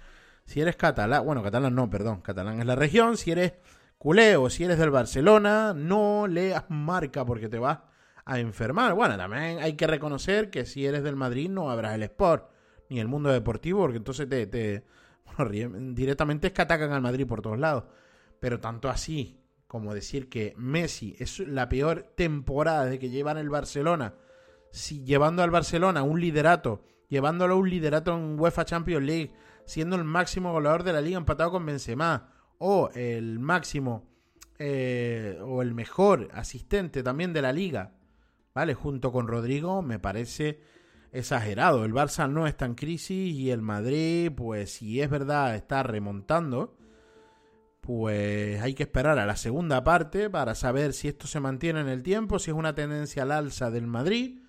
si 0.44 0.60
eres 0.60 0.76
catalán, 0.76 1.24
bueno, 1.24 1.42
catalán 1.42 1.74
no, 1.74 1.90
perdón, 1.90 2.20
catalán 2.20 2.60
es 2.60 2.66
la 2.66 2.76
región, 2.76 3.16
si 3.16 3.32
eres 3.32 3.54
culé 3.98 4.36
o 4.36 4.48
si 4.48 4.64
eres 4.64 4.78
del 4.78 4.90
Barcelona, 4.90 5.74
no 5.74 6.26
leas 6.26 6.64
marca 6.68 7.24
porque 7.24 7.48
te 7.48 7.58
vas 7.58 7.80
a 8.24 8.38
enfermar. 8.38 8.94
Bueno, 8.94 9.16
también 9.16 9.58
hay 9.60 9.74
que 9.74 9.86
reconocer 9.86 10.50
que 10.50 10.64
si 10.64 10.86
eres 10.86 11.02
del 11.02 11.16
Madrid 11.16 11.50
no 11.50 11.70
habrás 11.70 11.94
el 11.94 12.04
Sport 12.04 12.50
ni 12.88 13.00
el 13.00 13.08
mundo 13.08 13.30
deportivo 13.30 13.80
porque 13.80 13.98
entonces 13.98 14.28
te, 14.28 14.46
te 14.46 14.84
directamente 15.92 16.48
es 16.48 16.52
que 16.52 16.62
atacan 16.62 16.92
al 16.92 17.02
Madrid 17.02 17.26
por 17.26 17.42
todos 17.42 17.58
lados. 17.58 17.84
Pero 18.40 18.60
tanto 18.60 18.88
así 18.88 19.42
como 19.66 19.94
decir 19.94 20.28
que 20.28 20.54
Messi 20.56 21.14
es 21.18 21.40
la 21.40 21.68
peor 21.68 22.12
temporada 22.16 22.86
de 22.86 22.98
que 22.98 23.10
llevan 23.10 23.36
el 23.36 23.50
Barcelona, 23.50 24.14
si 24.70 25.04
llevando 25.04 25.42
al 25.42 25.50
Barcelona 25.50 26.02
un 26.02 26.20
liderato, 26.20 26.84
llevándolo 27.08 27.54
a 27.54 27.58
un 27.58 27.68
liderato 27.68 28.16
en 28.16 28.40
UEFA 28.40 28.64
Champions 28.64 29.04
League, 29.04 29.32
siendo 29.66 29.96
el 29.96 30.04
máximo 30.04 30.52
goleador 30.52 30.84
de 30.84 30.94
la 30.94 31.02
liga 31.02 31.18
empatado 31.18 31.50
con 31.50 31.66
Benzema, 31.66 32.32
o 32.58 32.90
el 32.94 33.38
máximo 33.38 34.08
eh, 34.58 35.38
o 35.40 35.62
el 35.62 35.72
mejor 35.72 36.28
asistente 36.32 37.04
también 37.04 37.32
de 37.32 37.42
la 37.42 37.52
liga, 37.52 37.92
¿vale? 38.54 38.74
Junto 38.74 39.12
con 39.12 39.28
Rodrigo, 39.28 39.82
me 39.82 40.00
parece 40.00 40.60
exagerado. 41.12 41.84
El 41.84 41.94
Barça 41.94 42.28
no 42.28 42.46
está 42.46 42.64
en 42.66 42.74
crisis 42.74 43.34
y 43.34 43.50
el 43.50 43.62
Madrid, 43.62 44.32
pues 44.36 44.72
si 44.72 45.00
es 45.00 45.08
verdad, 45.10 45.54
está 45.54 45.84
remontando. 45.84 46.76
Pues 47.80 48.60
hay 48.60 48.74
que 48.74 48.82
esperar 48.82 49.18
a 49.18 49.26
la 49.26 49.36
segunda 49.36 49.84
parte 49.84 50.28
para 50.28 50.54
saber 50.54 50.92
si 50.92 51.08
esto 51.08 51.26
se 51.26 51.40
mantiene 51.40 51.80
en 51.80 51.88
el 51.88 52.02
tiempo, 52.02 52.38
si 52.38 52.50
es 52.50 52.56
una 52.56 52.74
tendencia 52.74 53.22
al 53.22 53.32
alza 53.32 53.70
del 53.70 53.86
Madrid, 53.86 54.42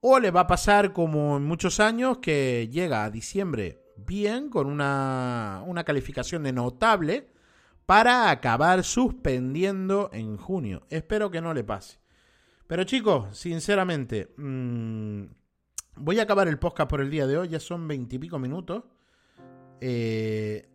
o 0.00 0.20
le 0.20 0.30
va 0.30 0.40
a 0.40 0.46
pasar 0.46 0.92
como 0.92 1.38
en 1.38 1.44
muchos 1.44 1.80
años 1.80 2.18
que 2.18 2.68
llega 2.70 3.04
a 3.04 3.10
diciembre 3.10 3.82
bien, 4.06 4.50
con 4.50 4.66
una, 4.66 5.62
una 5.66 5.84
calificación 5.84 6.42
de 6.42 6.52
notable, 6.52 7.28
para 7.86 8.30
acabar 8.30 8.84
suspendiendo 8.84 10.10
en 10.12 10.36
junio. 10.36 10.86
Espero 10.90 11.30
que 11.30 11.40
no 11.40 11.52
le 11.52 11.64
pase. 11.64 11.98
Pero 12.66 12.84
chicos, 12.84 13.36
sinceramente, 13.36 14.32
mmm, 14.36 15.24
voy 15.96 16.20
a 16.20 16.22
acabar 16.22 16.46
el 16.46 16.58
podcast 16.58 16.88
por 16.88 17.00
el 17.00 17.10
día 17.10 17.26
de 17.26 17.36
hoy, 17.36 17.48
ya 17.48 17.58
son 17.58 17.88
veintipico 17.88 18.38
minutos. 18.38 18.84
Eh, 19.80 20.68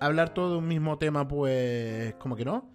hablar 0.00 0.32
todo 0.32 0.52
de 0.52 0.58
un 0.58 0.68
mismo 0.68 0.96
tema, 0.98 1.28
pues 1.28 2.14
como 2.14 2.36
que 2.36 2.44
no. 2.44 2.72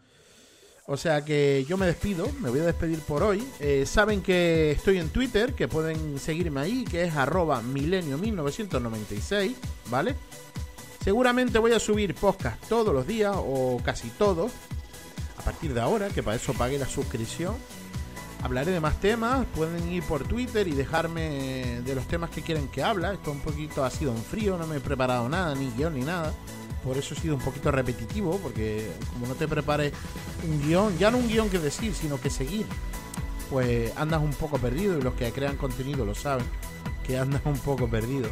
O 0.87 0.97
sea 0.97 1.23
que 1.23 1.65
yo 1.69 1.77
me 1.77 1.85
despido, 1.85 2.27
me 2.41 2.49
voy 2.49 2.59
a 2.59 2.65
despedir 2.65 2.99
por 2.99 3.23
hoy. 3.23 3.47
Eh, 3.59 3.85
saben 3.85 4.21
que 4.21 4.71
estoy 4.71 4.97
en 4.97 5.09
Twitter, 5.09 5.53
que 5.53 5.67
pueden 5.67 6.19
seguirme 6.19 6.59
ahí, 6.61 6.83
que 6.83 7.03
es 7.03 7.15
arroba 7.15 7.61
milenio1996, 7.61 9.53
¿vale? 9.89 10.15
Seguramente 11.03 11.59
voy 11.59 11.71
a 11.71 11.79
subir 11.79 12.13
podcast 12.15 12.61
todos 12.67 12.93
los 12.93 13.07
días 13.07 13.35
o 13.35 13.81
casi 13.83 14.09
todos, 14.09 14.51
a 15.37 15.41
partir 15.43 15.73
de 15.73 15.81
ahora, 15.81 16.09
que 16.09 16.21
para 16.23 16.35
eso 16.37 16.53
pagué 16.53 16.77
la 16.77 16.87
suscripción. 16.87 17.55
hablaré 18.43 18.71
de 18.71 18.79
más 18.79 18.99
temas. 18.99 19.45
Pueden 19.55 19.91
ir 19.91 20.03
por 20.03 20.23
Twitter 20.23 20.67
y 20.67 20.71
dejarme 20.71 21.81
de 21.85 21.95
los 21.95 22.07
temas 22.07 22.29
que 22.31 22.41
quieren 22.41 22.67
que 22.67 22.83
habla. 22.83 23.13
Esto 23.13 23.31
un 23.31 23.39
poquito 23.39 23.83
ha 23.85 23.89
sido 23.89 24.11
un 24.11 24.23
frío, 24.23 24.57
no 24.57 24.67
me 24.67 24.77
he 24.77 24.79
preparado 24.79 25.29
nada, 25.29 25.55
ni 25.55 25.69
guion 25.71 25.93
ni 25.95 26.01
nada. 26.01 26.33
Por 26.83 26.97
eso 26.97 27.13
he 27.13 27.17
sido 27.17 27.35
un 27.35 27.41
poquito 27.41 27.71
repetitivo, 27.71 28.39
porque 28.39 28.89
como 29.13 29.27
no 29.27 29.35
te 29.35 29.47
prepares 29.47 29.93
un 30.47 30.61
guion, 30.61 30.97
ya 30.97 31.11
no 31.11 31.17
un 31.17 31.27
guion 31.27 31.49
que 31.49 31.59
decir, 31.59 31.93
sino 31.93 32.19
que 32.19 32.29
seguir, 32.29 32.65
pues 33.49 33.91
andas 33.97 34.21
un 34.21 34.33
poco 34.33 34.57
perdido 34.57 34.97
y 34.97 35.01
los 35.01 35.13
que 35.13 35.31
crean 35.31 35.57
contenido 35.57 36.05
lo 36.05 36.15
saben, 36.15 36.45
que 37.05 37.17
andas 37.17 37.41
un 37.45 37.59
poco 37.59 37.87
perdido. 37.87 38.29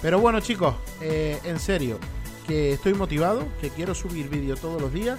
Pero 0.00 0.20
bueno 0.20 0.40
chicos, 0.40 0.74
eh, 1.00 1.38
en 1.44 1.58
serio, 1.58 1.98
que 2.46 2.72
estoy 2.72 2.94
motivado, 2.94 3.46
que 3.60 3.70
quiero 3.70 3.94
subir 3.94 4.28
vídeo 4.28 4.56
todos 4.56 4.80
los 4.80 4.92
días, 4.92 5.18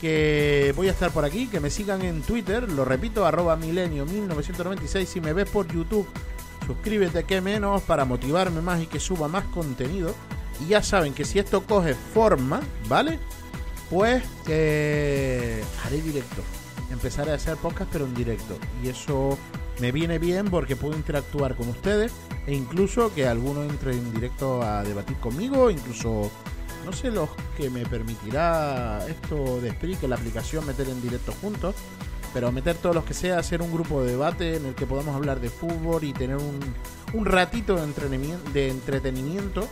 que 0.00 0.72
voy 0.76 0.88
a 0.88 0.92
estar 0.92 1.10
por 1.10 1.24
aquí, 1.24 1.46
que 1.46 1.60
me 1.60 1.70
sigan 1.70 2.02
en 2.02 2.22
Twitter, 2.22 2.70
lo 2.70 2.84
repito, 2.84 3.26
arroba 3.26 3.56
milenio 3.56 4.06
1996, 4.06 5.08
si 5.08 5.20
me 5.20 5.34
ves 5.34 5.48
por 5.48 5.70
YouTube, 5.70 6.06
suscríbete 6.66 7.24
que 7.24 7.40
menos 7.40 7.82
para 7.82 8.04
motivarme 8.06 8.62
más 8.62 8.82
y 8.82 8.86
que 8.86 8.98
suba 8.98 9.28
más 9.28 9.44
contenido. 9.46 10.14
Y 10.60 10.68
ya 10.68 10.82
saben 10.82 11.14
que 11.14 11.24
si 11.24 11.38
esto 11.38 11.62
coge 11.62 11.94
forma, 11.94 12.60
¿vale? 12.88 13.18
Pues 13.88 14.22
eh, 14.48 15.64
haré 15.84 16.00
directo. 16.02 16.42
Empezaré 16.90 17.32
a 17.32 17.34
hacer 17.34 17.56
podcast 17.56 17.90
pero 17.92 18.04
en 18.04 18.14
directo. 18.14 18.56
Y 18.82 18.88
eso 18.88 19.38
me 19.80 19.92
viene 19.92 20.18
bien 20.18 20.50
porque 20.50 20.76
puedo 20.76 20.94
interactuar 20.96 21.56
con 21.56 21.68
ustedes 21.68 22.12
e 22.46 22.54
incluso 22.54 23.14
que 23.14 23.26
alguno 23.26 23.62
entre 23.62 23.92
en 23.92 24.12
directo 24.12 24.62
a 24.62 24.82
debatir 24.82 25.16
conmigo, 25.16 25.70
incluso 25.70 26.30
no 26.84 26.92
sé 26.92 27.10
los 27.10 27.30
que 27.56 27.70
me 27.70 27.84
permitirá 27.86 29.06
esto 29.08 29.60
de 29.60 29.70
Spree, 29.70 29.96
que 29.96 30.08
la 30.08 30.16
aplicación 30.16 30.66
meter 30.66 30.88
en 30.88 31.00
directo 31.02 31.32
juntos, 31.40 31.74
pero 32.32 32.52
meter 32.52 32.76
todos 32.76 32.94
los 32.94 33.04
que 33.04 33.14
sea, 33.14 33.38
hacer 33.38 33.62
un 33.62 33.72
grupo 33.72 34.02
de 34.02 34.12
debate 34.12 34.56
en 34.56 34.66
el 34.66 34.74
que 34.74 34.86
podamos 34.86 35.14
hablar 35.14 35.40
de 35.40 35.50
fútbol 35.50 36.04
y 36.04 36.12
tener 36.12 36.36
un, 36.36 36.58
un 37.12 37.26
ratito 37.26 37.76
de 37.76 38.38
de 38.52 38.68
entretenimiento, 38.68 39.68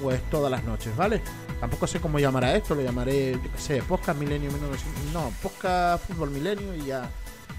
pues 0.00 0.22
todas 0.30 0.50
las 0.50 0.64
noches, 0.64 0.96
¿vale? 0.96 1.20
Tampoco 1.60 1.86
sé 1.86 2.00
cómo 2.00 2.18
llamará 2.18 2.56
esto, 2.56 2.74
lo 2.74 2.82
llamaré, 2.82 3.32
yo 3.32 3.58
sé, 3.58 3.82
Podcast 3.82 4.18
Milenio 4.18 4.50
1900, 4.50 5.12
no, 5.12 5.32
Podcast 5.42 6.06
Fútbol 6.06 6.30
Milenio 6.30 6.74
y 6.74 6.86
ya 6.86 7.08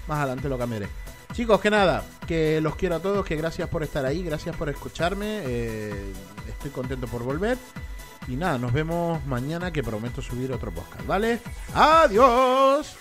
más 0.08 0.18
adelante 0.18 0.48
lo 0.48 0.58
cambiaré. 0.58 0.88
Chicos, 1.32 1.60
que 1.60 1.70
nada, 1.70 2.04
que 2.26 2.60
los 2.60 2.76
quiero 2.76 2.96
a 2.96 3.00
todos, 3.00 3.24
que 3.24 3.36
gracias 3.36 3.68
por 3.68 3.82
estar 3.82 4.04
ahí, 4.04 4.22
gracias 4.22 4.54
por 4.56 4.68
escucharme, 4.68 5.42
eh, 5.44 6.12
estoy 6.48 6.70
contento 6.70 7.06
por 7.06 7.22
volver. 7.22 7.56
Y 8.28 8.36
nada, 8.36 8.58
nos 8.58 8.72
vemos 8.72 9.24
mañana 9.26 9.72
que 9.72 9.82
prometo 9.82 10.22
subir 10.22 10.52
otro 10.52 10.72
podcast, 10.72 11.06
¿vale? 11.06 11.40
¡Adiós! 11.74 12.96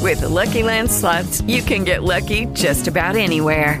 With 0.00 0.22
Lucky 0.22 0.62
Land 0.62 0.90
slots, 0.90 1.42
you 1.42 1.62
can 1.62 1.84
get 1.84 2.04
lucky 2.04 2.46
just 2.54 2.86
about 2.86 3.16
anywhere. 3.16 3.80